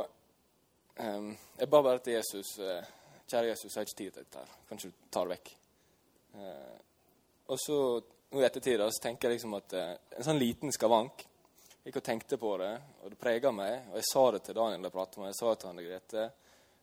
um, 0.99 1.29
jeg 1.57 1.69
ba 1.69 1.81
bare 1.81 2.01
til 2.05 2.17
Jesus 2.17 2.55
uh, 2.61 2.79
Kjære 3.23 3.49
Jesus, 3.53 3.71
jeg 3.71 3.79
har 3.79 3.87
ikke 3.87 3.97
tid 3.97 4.11
til 4.11 4.25
dette. 4.25 4.41
her. 4.41 4.57
Kanskje 4.69 4.89
du 4.91 5.05
tar 5.09 5.25
det 5.25 5.37
vekk. 5.37 5.53
Uh, 6.33 6.75
og 7.53 7.61
så 7.61 7.77
nå 8.33 8.41
i 8.41 8.45
ettertid 8.47 8.81
så 8.81 9.03
tenker 9.03 9.29
jeg 9.29 9.39
liksom 9.39 9.55
at 9.57 9.77
uh, 9.77 9.93
en 10.17 10.27
sånn 10.27 10.41
liten 10.41 10.73
skavank 10.73 11.23
Jeg 11.23 11.91
gikk 11.91 11.99
og 12.01 12.05
tenkte 12.07 12.39
på 12.39 12.51
det, 12.61 12.73
og 13.01 13.11
det 13.11 13.19
prega 13.19 13.51
meg. 13.51 13.89
Og 13.91 13.97
jeg 13.99 14.09
sa 14.11 14.27
det 14.35 14.43
til 14.45 14.57
Daniel 14.59 14.87
jeg 14.87 14.93
pratet 14.93 15.19
med. 15.19 15.31
Jeg 15.31 15.39
sa 15.39 15.49
det 15.49 15.61
til 15.61 15.71
Anne 15.71 15.87
Grete. 15.87 16.27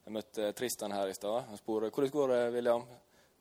Jeg 0.04 0.16
møtte 0.16 0.50
Tristan 0.58 0.96
her 0.96 1.08
i 1.08 1.14
stad. 1.16 1.46
Han 1.48 1.60
spurte 1.60 1.92
hvordan 1.94 2.12
går 2.16 2.34
det, 2.34 2.42
William. 2.56 2.84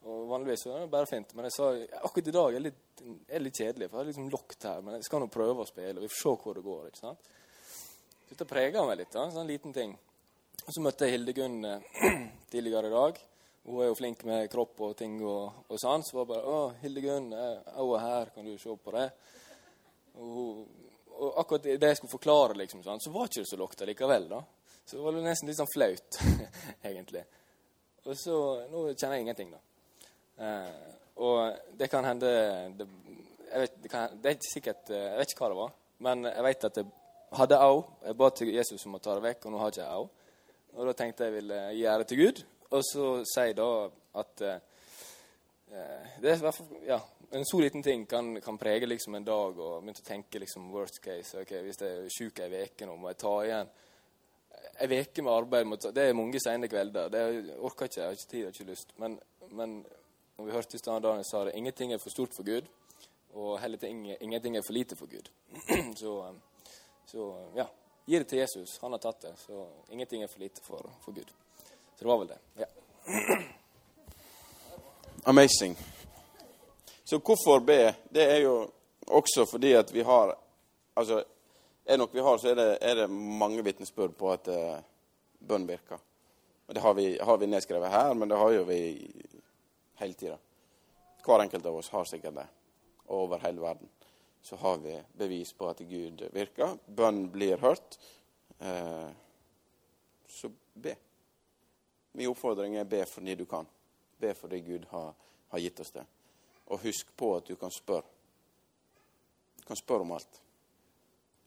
Og 0.08 0.30
Vanligvis 0.30 0.64
er 0.70 0.86
det 0.86 0.92
bare 0.94 1.10
fint, 1.10 1.34
men 1.36 1.50
jeg 1.50 1.56
sa 1.58 1.74
akkurat 2.08 2.30
i 2.32 2.34
dag 2.36 2.54
er 2.54 2.62
det 2.62 2.70
litt, 2.70 3.02
er 3.28 3.42
litt 3.44 3.58
kjedelig. 3.60 3.90
For 3.90 3.98
jeg 3.98 4.00
har 4.00 4.08
liksom 4.08 4.30
lokt 4.32 4.68
her, 4.70 4.86
men 4.86 4.96
jeg 4.96 5.08
skal 5.10 5.24
nå 5.24 5.28
prøve 5.34 5.66
å 5.66 5.68
spille, 5.68 5.98
og 5.98 6.06
vi 6.06 6.12
får 6.14 6.22
se 6.22 6.36
hvor 6.44 6.56
det 6.56 6.64
går. 6.64 6.86
ikke 6.88 7.02
sant? 7.02 7.28
Dette 8.30 8.46
prega 8.46 8.84
meg 8.86 9.00
litt. 9.00 9.16
sånn 9.16 9.48
liten 9.50 9.74
ting. 9.74 9.96
Og 10.66 10.74
Så 10.74 10.82
møtte 10.86 11.08
jeg 11.08 11.18
Hildegunn 11.18 11.66
eh, 11.66 12.04
tidligere 12.52 12.92
i 12.92 12.94
dag. 12.94 13.22
Hun 13.66 13.82
er 13.82 13.90
jo 13.90 13.96
flink 13.98 14.22
med 14.26 14.50
kropp 14.52 14.82
og 14.86 14.94
ting 14.98 15.18
og, 15.26 15.66
og 15.68 15.82
sånn. 15.82 16.06
Så 16.06 16.18
var 16.18 16.28
det 16.28 16.34
bare 16.36 16.46
'Å, 16.46 16.60
Hildegunn, 16.84 17.34
er 17.34 18.06
her, 18.06 18.30
kan 18.36 18.46
du 18.46 18.58
se 18.58 18.76
på 18.76 18.94
det?' 18.94 19.10
Og, 20.20 20.68
og 21.16 21.42
akkurat 21.42 21.64
det 21.64 21.90
jeg 21.90 21.98
skulle 21.98 22.12
forklare, 22.12 22.58
liksom, 22.60 22.84
sånn, 22.84 23.00
så 23.00 23.12
var 23.14 23.30
ikke 23.30 23.42
det 23.42 23.50
så 23.50 23.60
lukta 23.60 23.88
likevel. 23.88 24.30
da. 24.30 24.44
Så 24.86 24.98
det 24.98 25.04
var 25.06 25.18
nesten 25.24 25.50
litt 25.50 25.58
sånn 25.58 25.74
flaut, 25.74 26.22
egentlig. 26.90 27.26
Og 28.06 28.16
så 28.18 28.38
Nå 28.70 28.86
kjenner 28.94 29.18
jeg 29.18 29.26
ingenting, 29.26 29.52
da. 29.54 29.60
Eh, 30.46 30.88
og 31.20 31.76
det 31.78 31.90
kan 31.92 32.06
hende 32.06 32.30
det, 32.78 32.88
jeg 33.50 33.62
vet, 33.64 33.78
det, 33.84 33.90
kan, 33.92 34.16
det, 34.22 34.30
er 34.30 34.38
ikke 34.38 34.54
sikkert 34.54 34.92
eh, 34.94 35.08
Jeg 35.10 35.20
vet 35.20 35.34
ikke 35.34 35.44
hva 35.44 35.50
det 35.52 35.60
var, 35.60 35.74
men 36.06 36.30
jeg 36.30 36.46
vet 36.46 36.68
at 36.70 36.80
jeg 36.80 36.92
hadde 37.38 37.60
au. 37.62 37.84
Jeg 38.06 38.18
ba 38.18 38.30
til 38.36 38.54
Jesus 38.54 38.86
om 38.86 38.98
å 38.98 39.04
ta 39.04 39.16
det 39.18 39.26
vekk, 39.28 39.46
og 39.46 39.54
nå 39.54 39.62
har 39.62 39.72
jeg 39.74 39.84
ikke 39.84 40.00
au. 40.00 40.10
Og 40.78 40.90
da 40.90 40.96
tenkte 40.98 41.26
jeg 41.26 41.34
jeg 41.34 41.42
ville 41.42 41.62
gi 41.76 41.86
ære 41.92 42.08
til 42.10 42.22
Gud. 42.24 42.44
Og 42.70 42.84
så 42.86 43.06
sier 43.26 43.52
jeg 43.52 43.58
da 43.58 43.70
at 44.22 44.46
eh, 44.46 44.60
det 46.22 46.32
er 46.34 46.62
ja, 46.88 47.00
En 47.32 47.46
så 47.46 47.60
liten 47.62 47.84
ting 47.86 48.08
kan, 48.10 48.40
kan, 48.42 48.58
prege 48.58 48.88
liksom 48.90 49.16
en 49.16 49.26
dag, 49.26 49.54
og 49.54 49.84
begynte 49.84 50.02
å 50.02 50.08
tenke 50.08 50.40
liksom 50.42 50.72
worst 50.74 50.98
case. 51.02 51.38
ok, 51.38 51.52
Hvis 51.62 51.82
jeg 51.82 51.98
er 52.06 52.10
sjuk 52.10 52.40
ei 52.42 52.64
uke 52.66 52.88
nå, 52.90 52.96
må 52.98 53.12
jeg 53.12 53.22
ta 53.22 53.36
igjen 53.46 53.70
ei 54.80 55.02
uke 55.02 55.22
med 55.22 55.34
arbeid. 55.34 55.94
Det 55.94 56.04
er 56.10 56.18
mange 56.18 56.40
sene 56.42 56.68
kvelder. 56.68 57.10
Det 57.14 57.22
orker 57.60 57.86
ikke, 57.86 58.00
jeg 58.00 58.08
har 58.08 58.18
ikke 58.18 58.32
tid, 58.32 58.40
jeg 58.40 58.48
har 58.48 58.58
ikke 58.58 58.72
lyst. 58.72 58.94
Men, 58.98 59.20
men 59.52 59.86
når 60.38 60.46
vi 60.46 60.52
hørte 60.52 60.76
i 60.76 60.82
stad 60.82 61.02
Daniel 61.04 61.26
sa 61.28 61.44
det, 61.46 61.56
ingenting 61.56 61.94
er 61.94 62.02
for 62.02 62.10
stort 62.10 62.34
for 62.34 62.48
Gud, 62.48 62.68
og 63.34 63.60
heller 63.62 63.86
ingenting 63.86 64.58
er 64.58 64.66
for 64.66 64.74
lite 64.74 64.96
for 64.96 65.06
Gud. 65.12 65.30
så, 66.02 66.16
um, 66.30 66.42
så, 67.12 67.52
ja, 67.56 67.70
gi 68.06 68.20
det 68.20 68.26
til 68.30 68.38
Jesus. 68.38 68.80
Han 68.82 68.92
har 68.92 69.00
tatt 69.00 69.22
det. 69.22 69.34
Så 69.38 69.68
ingenting 69.90 70.22
er 70.24 70.28
for 70.28 70.40
lite 70.40 70.62
for, 70.62 70.90
for 71.02 71.12
Gud. 71.12 71.32
Så 71.96 72.04
det 72.04 72.08
var 72.08 72.18
vel 72.18 72.28
det. 72.28 72.38
Ja. 72.56 72.66
Amazing. 75.24 75.78
Så 77.04 77.18
hvorfor 77.18 77.60
be? 77.60 77.96
Det 78.10 78.32
er 78.32 78.38
jo 78.38 78.70
også 79.08 79.46
fordi 79.52 79.74
at 79.74 79.94
vi 79.94 80.02
har 80.02 80.36
Altså, 80.96 81.24
er 81.86 81.94
det 81.94 81.98
noe 82.02 82.12
vi 82.12 82.20
har, 82.20 82.38
så 82.38 82.50
er 82.50 82.56
det, 82.56 82.78
er 82.82 82.96
det 82.96 83.06
mange 83.10 83.62
vitnesbyrd 83.64 84.18
på 84.20 84.34
at 84.34 84.50
uh, 84.52 84.82
bønn 85.40 85.68
virker. 85.68 86.02
Og 86.68 86.76
det 86.76 86.82
har 86.84 86.94
vi, 86.94 87.06
har 87.24 87.38
vi 87.40 87.48
nedskrevet 87.48 87.90
her, 87.94 88.14
men 88.14 88.30
det 88.30 88.38
har 88.38 88.52
jo 88.52 88.66
vi 88.68 88.80
hele 90.02 90.14
tida. 90.14 90.36
Hver 91.24 91.46
enkelt 91.46 91.66
av 91.66 91.78
oss 91.80 91.90
har 91.94 92.04
sikkert 92.10 92.36
det. 92.36 92.46
Over 93.08 93.40
hele 93.46 93.64
verden 93.64 93.88
så 94.42 94.56
har 94.56 94.78
vi 94.78 94.96
bevis 95.14 95.54
på 95.54 95.68
at 95.70 95.80
Gud 95.80 96.24
virker. 96.34 96.78
Bønn 96.86 97.28
blir 97.32 97.58
hørt. 97.58 98.00
Eh, 98.60 99.10
så 100.28 100.52
be. 100.74 100.96
Min 102.12 102.32
oppfordring 102.32 102.76
er 102.76 102.88
be 102.90 103.04
fordi 103.06 103.36
du 103.36 103.46
kan. 103.46 103.68
Be 104.18 104.34
fordi 104.34 104.60
Gud 104.60 104.88
har, 104.90 105.14
har 105.48 105.60
gitt 105.60 105.80
oss 105.80 105.92
det. 105.92 106.06
Og 106.66 106.80
husk 106.84 107.16
på 107.18 107.36
at 107.38 107.48
du 107.48 107.56
kan 107.56 107.72
spørre. 107.72 108.06
Du 109.60 109.66
kan 109.68 109.78
spørre 109.78 110.08
om 110.08 110.12
alt. 110.18 110.42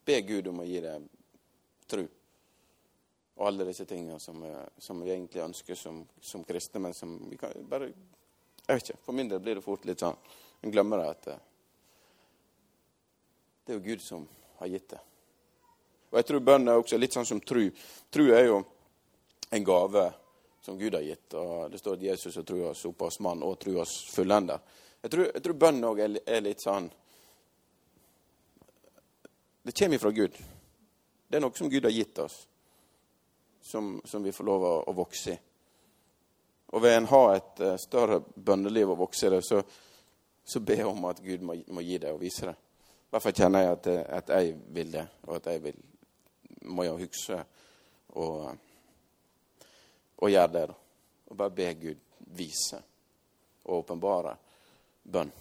Be 0.04 0.20
Gud 0.20 0.48
om 0.50 0.62
å 0.62 0.66
gi 0.66 0.80
deg 0.82 1.08
tro. 1.86 2.06
Og 3.36 3.46
alle 3.48 3.66
disse 3.66 3.86
tingene 3.88 4.18
som, 4.20 4.42
som 4.78 5.00
vi 5.02 5.12
egentlig 5.14 5.42
ønsker 5.42 5.78
som, 5.78 6.02
som 6.20 6.44
kristne, 6.44 6.82
men 6.82 6.94
som 6.94 7.16
vi 7.30 7.38
kan 7.40 7.54
bare 7.68 7.92
jeg 8.66 8.76
vet 8.78 8.90
ikke. 8.90 9.02
For 9.04 9.16
min 9.16 9.30
del 9.30 9.40
blir 9.42 9.58
det 9.58 9.64
fort 9.64 9.86
litt 9.88 10.02
sånn 10.02 10.18
En 10.62 10.70
glemmer 10.70 11.00
det 11.00 11.06
at 11.10 11.26
eh, 11.32 11.40
det 13.64 13.72
er 13.72 13.78
jo 13.78 13.84
Gud 13.84 14.02
som 14.02 14.28
har 14.58 14.70
gitt 14.72 14.88
det. 14.90 15.00
Og 16.10 16.18
jeg 16.20 16.28
tror 16.28 16.44
bønn 16.44 16.68
er 16.68 16.76
også 16.76 16.98
litt 17.00 17.14
sånn 17.14 17.26
som 17.28 17.40
tru. 17.40 17.64
Tru 18.12 18.26
er 18.34 18.44
jo 18.44 18.58
en 19.52 19.64
gave 19.64 20.04
som 20.62 20.78
Gud 20.78 20.94
har 20.94 21.02
gitt. 21.02 21.34
og 21.34 21.70
Det 21.70 21.78
står 21.78 21.94
at 21.94 22.02
Jesus 22.02 22.36
er 22.36 22.46
truas 22.46 22.84
opphavsmann 22.84 23.42
og 23.42 23.58
truas 23.60 23.94
fullender. 24.12 24.60
Jeg 25.02 25.10
tror, 25.10 25.30
jeg 25.34 25.42
tror 25.42 25.58
bønn 25.58 25.84
òg 25.84 26.02
er, 26.04 26.18
er, 26.26 26.42
litt 26.44 26.62
sånn 26.62 26.90
Det 29.62 29.74
kommer 29.78 29.98
fra 29.98 30.10
Gud. 30.10 30.36
Det 31.28 31.38
er 31.38 31.42
noe 31.42 31.56
som 31.56 31.70
Gud 31.70 31.86
har 31.86 31.94
gitt 31.94 32.18
oss, 32.18 32.36
som, 33.62 33.94
som 34.04 34.22
vi 34.22 34.34
får 34.34 34.44
lov 34.44 34.64
å, 34.66 34.72
å 34.90 34.94
vokse 34.94 35.32
i. 35.32 35.38
Og 36.72 36.82
vil 36.82 36.96
en 36.96 37.08
ha 37.08 37.22
et 37.36 37.62
uh, 37.62 37.76
større 37.80 38.20
bønneliv 38.34 38.90
og 38.92 39.04
vokse 39.04 39.28
i 39.28 39.32
det, 39.32 39.42
så, 39.46 39.62
så 40.44 40.60
be 40.60 40.78
om 40.84 41.04
at 41.08 41.22
Gud 41.24 41.44
må, 41.46 41.56
må, 41.68 41.84
gi 41.84 41.98
det 42.02 42.12
og 42.12 42.20
vise 42.22 42.48
det. 42.48 42.56
I 43.12 43.14
hvert 43.14 43.22
fall 43.26 43.34
kjenner 43.36 43.60
jeg 43.60 43.72
at, 43.72 43.86
at, 44.16 44.30
jeg 44.32 44.54
vil 44.72 44.92
det, 44.92 45.02
og 45.28 45.34
at 45.36 45.46
jeg 45.52 45.60
vil, 45.62 45.80
må 46.72 46.86
jeg 46.86 46.92
huske 46.96 47.40
og, 48.16 48.54
gjøre 50.24 50.52
det. 50.54 50.62
Og 51.26 51.36
bare 51.36 51.52
be 51.52 51.66
Gud 51.74 52.00
vise 52.38 52.78
og 53.64 53.82
åpenbare 53.82 54.32
bønn. 55.04 55.32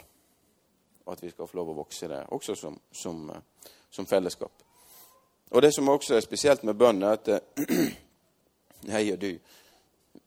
Og 1.06 1.14
at 1.14 1.24
vi 1.24 1.32
skal 1.32 1.48
få 1.48 1.62
lov 1.62 1.72
å 1.72 1.78
vokse 1.78 2.10
i 2.10 2.12
det, 2.12 2.20
også 2.36 2.58
som, 2.60 2.76
som, 2.92 3.24
som 3.88 4.10
fellesskap. 4.10 4.68
Og 5.52 5.64
det 5.64 5.72
som 5.72 5.88
også 5.96 6.18
er 6.18 6.28
spesielt 6.28 6.68
med 6.68 6.76
bønn, 6.76 7.00
er 7.08 7.16
at 7.16 7.32
jeg 8.98 9.16
og 9.16 9.24
du 9.24 9.32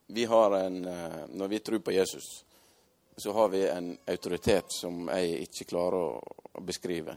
vi 0.06 0.24
har 0.24 0.56
en, 0.62 0.84
eh, 0.84 1.28
Når 1.28 1.48
vi 1.48 1.58
tror 1.58 1.78
på 1.78 1.92
Jesus, 1.92 2.44
så 3.16 3.32
har 3.32 3.48
vi 3.48 3.68
en 3.68 3.98
autoritet 4.06 4.72
som 4.80 5.08
jeg 5.08 5.44
ikke 5.44 5.68
klarer 5.74 6.08
å 6.08 6.64
beskrive. 6.64 7.16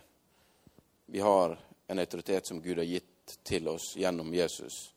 Vi 1.09 1.19
har 1.19 1.57
en 1.87 1.99
autoritet 1.99 2.47
som 2.47 2.61
Gud 2.61 2.77
har 2.77 2.83
gitt 2.83 3.37
til 3.43 3.67
oss 3.67 3.93
gjennom 3.95 4.33
Jesus, 4.33 4.93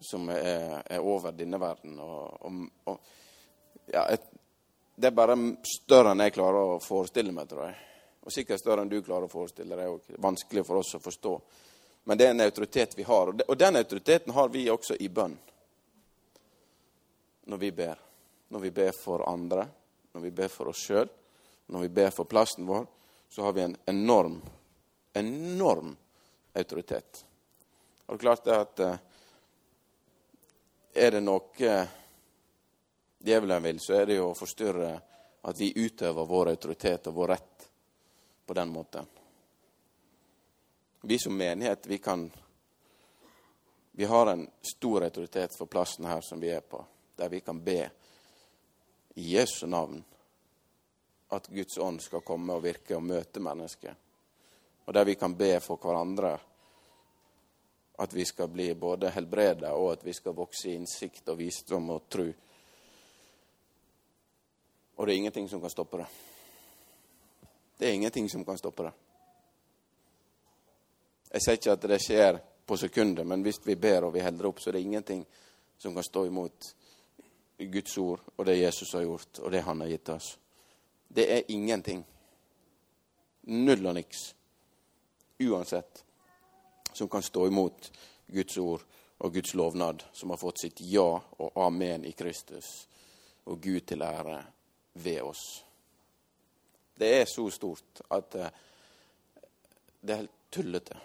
som 0.00 0.28
er, 0.28 0.82
er 0.86 1.00
over 1.00 1.32
denne 1.32 1.60
verden. 1.60 1.96
Og, 2.00 2.46
og, 2.46 2.66
og 2.84 3.88
ja, 3.92 4.04
et, 4.12 4.26
det 5.00 5.08
er 5.08 5.16
bare 5.16 5.36
større 5.64 6.12
enn 6.12 6.20
jeg 6.26 6.36
klarer 6.36 6.74
å 6.74 6.82
forestille 6.84 7.32
meg, 7.32 7.48
tror 7.48 7.70
jeg. 7.70 7.78
Og 8.20 8.34
sikkert 8.34 8.60
større 8.60 8.84
enn 8.84 8.92
du 8.92 8.98
klarer 9.00 9.24
å 9.28 9.32
forestille 9.32 9.76
deg. 9.76 9.88
Er 9.88 10.20
vanskelig 10.20 10.64
for 10.68 10.82
oss 10.82 10.92
å 10.98 11.00
forstå. 11.00 11.34
Men 12.04 12.20
det 12.20 12.26
er 12.26 12.34
en 12.34 12.44
autoritet 12.44 12.98
vi 12.98 13.08
har, 13.08 13.32
og 13.32 13.56
den 13.58 13.76
autoriteten 13.80 14.32
har 14.36 14.52
vi 14.52 14.68
også 14.72 14.96
i 15.00 15.08
bønn. 15.08 15.36
Når 17.48 17.64
vi 17.64 17.72
ber. 17.72 17.98
Når 18.52 18.60
vi 18.60 18.70
ber 18.76 18.92
for 18.96 19.24
andre, 19.28 19.66
når 20.12 20.24
vi 20.26 20.30
ber 20.36 20.52
for 20.52 20.72
oss 20.72 20.84
sjøl, 20.84 21.08
når 21.70 21.86
vi 21.86 21.92
ber 22.00 22.12
for 22.12 22.28
plassen 22.28 22.66
vår, 22.66 22.86
så 23.30 23.44
har 23.46 23.52
vi 23.56 23.62
en 23.62 23.76
enorm, 23.88 24.40
enorm 25.12 25.96
autoritet. 26.52 27.24
Og 28.06 28.14
det 28.14 28.18
er 28.18 28.24
klart 28.26 28.46
at 28.46 28.80
eh, 28.80 28.98
Er 30.92 31.10
det 31.14 31.20
noe 31.22 31.74
djevelen 33.22 33.62
vil, 33.62 33.78
så 33.78 33.94
er 33.94 34.06
det 34.06 34.16
jo 34.16 34.32
å 34.32 34.34
forstyrre 34.34 34.88
at 35.46 35.60
vi 35.60 35.70
utøver 35.76 36.26
vår 36.26 36.50
autoritet 36.50 37.06
og 37.06 37.14
vår 37.14 37.28
rett 37.28 37.68
på 38.46 38.56
den 38.58 38.72
måten. 38.74 39.06
Vi 41.06 41.18
som 41.18 41.36
menighet, 41.36 41.86
vi 41.86 41.98
kan 41.98 42.30
Vi 43.92 44.04
har 44.04 44.26
en 44.26 44.50
stor 44.62 45.04
autoritet 45.04 45.56
for 45.58 45.66
plassen 45.66 46.04
her 46.04 46.20
som 46.20 46.40
vi 46.40 46.48
er 46.48 46.60
på, 46.60 46.84
der 47.16 47.28
vi 47.28 47.40
kan 47.40 47.64
be 47.64 47.90
i 49.14 49.34
Jesu 49.34 49.66
navn 49.66 50.04
at 51.28 51.46
Guds 51.46 51.78
ånd 51.78 52.00
skal 52.02 52.22
komme 52.26 52.54
og 52.54 52.62
virke 52.62 52.96
og 52.96 53.02
møte 53.02 53.42
mennesket. 53.42 53.94
Og 54.90 54.94
der 54.94 55.04
vi 55.04 55.14
kan 55.14 55.36
be 55.38 55.60
for 55.62 55.78
hverandre 55.78 56.32
at 58.02 58.14
vi 58.14 58.24
skal 58.24 58.48
bli 58.50 58.72
både 58.74 59.12
helbreda, 59.14 59.70
og 59.78 59.92
at 59.92 60.00
vi 60.02 60.12
skal 60.12 60.34
vokse 60.34 60.66
i 60.66 60.72
innsikt 60.74 61.28
og 61.30 61.36
visdom 61.38 61.92
og 61.94 62.08
tro. 62.10 62.24
Og 64.96 65.06
det 65.06 65.12
er 65.12 65.16
ingenting 65.16 65.46
som 65.48 65.60
kan 65.62 65.70
stoppe 65.70 66.00
det. 66.00 66.06
Det 67.78 67.86
er 67.86 67.92
ingenting 68.00 68.26
som 68.30 68.42
kan 68.44 68.58
stoppe 68.58 68.88
det. 68.88 68.92
Jeg 71.36 71.46
sier 71.46 71.60
ikke 71.60 71.78
at 71.78 71.86
det 71.94 72.00
skjer 72.02 72.40
på 72.66 72.80
sekundet, 72.82 73.26
men 73.30 73.46
hvis 73.46 73.62
vi 73.62 73.78
ber 73.78 74.08
og 74.08 74.16
vi 74.18 74.26
holder 74.26 74.50
opp, 74.50 74.58
så 74.58 74.72
er 74.72 74.80
det 74.80 74.82
ingenting 74.88 75.22
som 75.78 75.94
kan 75.94 76.08
stå 76.08 76.24
imot 76.26 76.72
Guds 77.62 77.96
ord 77.98 78.26
og 78.34 78.42
det 78.50 78.58
Jesus 78.58 78.98
har 78.98 79.06
gjort, 79.06 79.38
og 79.38 79.54
det 79.54 79.62
han 79.70 79.86
har 79.86 79.94
gitt 79.94 80.12
oss. 80.18 80.34
Det 81.06 81.30
er 81.30 81.54
ingenting. 81.54 82.02
Null 83.54 83.86
og 83.86 83.98
niks. 84.02 84.34
Uansett. 85.40 86.04
Som 86.92 87.08
kan 87.08 87.22
stå 87.22 87.46
imot 87.46 87.92
Guds 88.26 88.58
ord 88.58 88.82
og 89.18 89.34
Guds 89.34 89.54
lovnad, 89.54 90.02
som 90.12 90.30
har 90.30 90.40
fått 90.40 90.62
sitt 90.62 90.80
ja 90.80 91.08
og 91.16 91.60
amen 91.60 92.04
i 92.08 92.12
Kristus, 92.16 92.88
og 93.44 93.60
Gud 93.60 93.80
til 93.86 94.02
ære 94.02 94.38
ved 94.92 95.20
oss. 95.22 95.44
Det 96.96 97.10
er 97.20 97.28
så 97.28 97.46
stort 97.50 98.02
at 98.10 98.34
eh, 98.34 98.58
det 100.00 100.12
er 100.12 100.22
helt 100.22 100.38
tullete. 100.52 100.96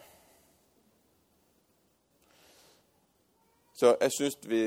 Så 3.75 3.91
jeg 3.99 4.11
syns 4.15 4.37
vi, 4.47 4.61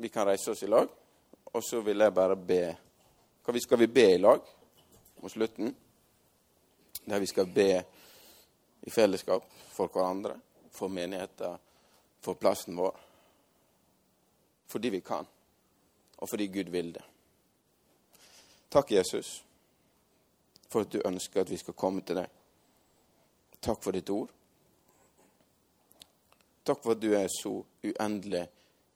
vi, 0.00 0.08
kan 0.08 0.26
reise 0.26 0.54
oss 0.54 0.62
i 0.64 0.68
lag, 0.68 0.88
og 1.52 1.64
så 1.64 1.80
vil 1.84 2.00
jeg 2.00 2.14
bare 2.16 2.36
be. 2.36 2.62
Hva 3.44 3.60
skal 3.60 3.82
vi 3.82 3.90
be 3.92 4.06
i 4.14 4.20
lag 4.20 4.40
mot 5.20 5.32
slutten? 5.32 5.74
Der 7.04 7.20
vi 7.20 7.28
skal 7.28 7.50
be 7.52 7.82
i 8.82 8.90
fellesskap 8.90 9.46
for 9.70 9.88
hverandre, 9.88 10.36
for 10.70 10.88
menigheter, 10.88 11.58
for 12.20 12.34
plassen 12.34 12.76
vår. 12.76 12.98
Fordi 14.66 14.90
vi 14.90 15.00
kan, 15.00 15.26
og 16.16 16.28
fordi 16.28 16.46
Gud 16.46 16.70
vil 16.72 16.92
det. 16.94 17.04
Takk, 18.72 18.90
Jesus, 18.90 19.44
for 20.68 20.86
at 20.86 20.92
du 20.92 21.02
ønsker 21.04 21.40
at 21.40 21.50
vi 21.50 21.58
skal 21.60 21.76
komme 21.76 22.00
til 22.06 22.22
deg. 22.22 22.30
Takk 23.62 23.82
for 23.84 23.94
ditt 23.94 24.10
ord. 24.10 24.30
Takk 26.64 26.80
for 26.82 26.94
at 26.94 27.02
du 27.02 27.12
er 27.14 27.28
så 27.30 27.52
uendelig 27.84 28.46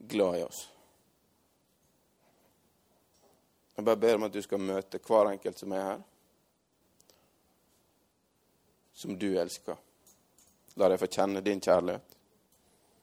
glad 0.08 0.38
i 0.38 0.46
oss. 0.46 0.62
Jeg 3.76 3.84
bare 3.84 4.00
ber 4.00 4.16
om 4.16 4.24
at 4.24 4.32
du 4.32 4.40
skal 4.42 4.62
møte 4.62 5.00
hver 5.04 5.34
enkelt 5.34 5.60
som 5.60 5.74
er 5.76 5.82
her, 5.84 6.04
som 8.96 9.18
du 9.18 9.38
elsker. 9.38 9.76
La 10.80 10.88
deg 10.88 11.00
få 11.00 11.06
kjenne 11.12 11.42
din 11.44 11.60
kjærlighet, 11.60 12.16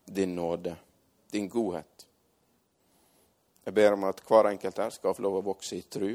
din 0.05 0.35
nåde, 0.35 0.75
din 1.29 1.49
godhet. 1.49 2.07
Jeg 3.63 3.73
ber 3.73 3.93
om 3.93 4.07
at 4.09 4.23
hver 4.25 4.49
enkelt 4.49 4.81
her 4.81 4.89
skal 4.89 5.13
få 5.13 5.21
lov 5.21 5.37
å 5.37 5.43
vokse 5.45 5.77
i 5.77 5.83
tru, 5.85 6.09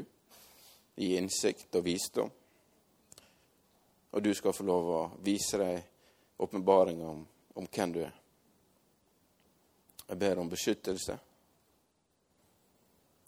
i 0.99 1.13
innsikt 1.15 1.79
og 1.79 1.85
visdom. 1.85 2.31
Og 4.11 4.23
du 4.23 4.33
skal 4.35 4.53
få 4.53 4.67
lov 4.67 4.91
å 4.91 4.99
vise 5.23 5.61
deg 5.61 6.43
åpenbaring 6.43 6.99
om, 7.05 7.23
om 7.55 7.71
hvem 7.71 7.95
du 7.95 8.01
er. 8.03 8.19
Jeg 10.09 10.19
ber 10.25 10.43
om 10.43 10.51
beskyttelse. 10.51 11.17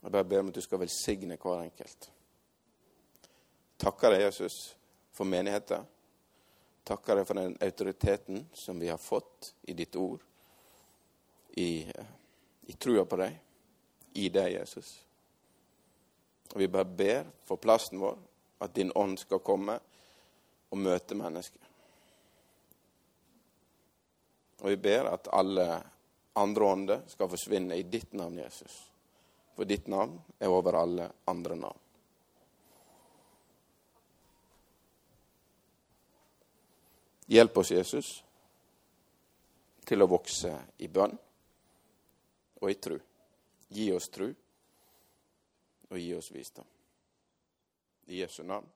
Jeg 0.03 0.11
bare 0.11 0.27
ber 0.27 0.43
om 0.43 0.51
at 0.51 0.59
du 0.59 0.67
skal 0.67 0.83
velsigne 0.83 1.39
hver 1.39 1.63
enkelt. 1.63 2.11
Takker 3.79 4.17
deg, 4.17 4.27
Jesus, 4.27 4.61
for 5.15 5.31
menigheten. 5.31 5.87
Takker 6.83 7.19
deg 7.19 7.27
for 7.29 7.37
den 7.37 7.55
autoriteten 7.61 8.45
som 8.53 8.79
vi 8.79 8.89
har 8.89 8.97
fått 9.01 9.53
i 9.69 9.75
ditt 9.77 9.95
ord, 9.95 10.21
i, 11.61 11.85
i 12.65 12.73
trua 12.73 13.05
på 13.05 13.19
deg, 13.21 13.37
i 14.17 14.29
deg, 14.33 14.53
Jesus. 14.55 14.91
Og 16.51 16.59
vi 16.59 16.67
bare 16.71 16.85
ber 16.85 17.29
for 17.47 17.61
plassen 17.61 18.01
vår, 18.01 18.17
at 18.61 18.73
din 18.75 18.91
ånd 18.95 19.19
skal 19.19 19.43
komme 19.45 19.77
og 20.71 20.79
møte 20.79 21.17
mennesker. 21.17 21.69
Og 24.61 24.69
vi 24.69 24.77
ber 24.77 25.09
at 25.09 25.29
alle 25.33 25.67
andre 26.37 26.65
ånder 26.65 27.05
skal 27.09 27.29
forsvinne 27.31 27.77
i 27.77 27.87
ditt 27.89 28.13
navn, 28.13 28.37
Jesus. 28.43 28.75
For 29.55 29.67
ditt 29.67 29.87
navn 29.91 30.19
er 30.39 30.53
over 30.53 30.77
alle 30.79 31.09
andre 31.29 31.57
navn. 31.59 31.79
Hjelp 37.31 37.57
oss, 37.57 37.69
Jesus, 37.71 38.07
til 39.87 40.03
å 40.03 40.07
vokse 40.11 40.51
i 40.83 40.89
bønn 40.91 41.13
og 42.59 42.67
i 42.67 42.75
tru. 42.75 42.97
Gi 43.71 43.85
oss 43.95 44.09
tru, 44.11 44.27
og 45.87 45.95
gi 45.95 46.09
oss 46.17 46.27
visdom. 46.35 46.67
I 48.11 48.19
Jesu 48.19 48.41
navn. 48.43 48.67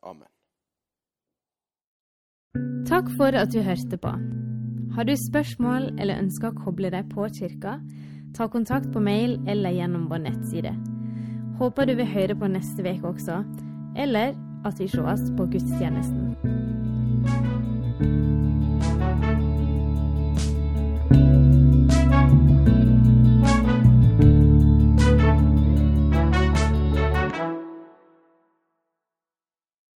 Amen. 0.00 0.30
Takk 2.88 3.10
for 3.18 3.36
at 3.36 3.52
du 3.52 3.60
hørte 3.66 3.98
på. 4.00 4.14
Har 4.96 5.04
du 5.04 5.12
spørsmål 5.18 5.90
eller 5.98 6.22
ønsker 6.22 6.54
å 6.54 6.64
koble 6.64 6.88
deg 6.94 7.10
på 7.12 7.26
kirka, 7.36 7.74
ta 8.32 8.46
kontakt 8.48 8.88
på 8.94 9.02
mail 9.04 9.36
eller 9.44 9.76
gjennom 9.76 10.08
vår 10.08 10.24
nettside. 10.24 10.72
Håper 11.60 11.90
du 11.90 11.98
vil 12.00 12.08
høre 12.16 12.38
på 12.38 12.48
neste 12.48 12.80
uke 12.80 13.12
også, 13.12 13.42
eller 14.00 14.32
at 14.64 14.80
vi 14.80 14.88
sees 14.88 15.28
på 15.36 15.50
gudstjenesten. 15.52 16.73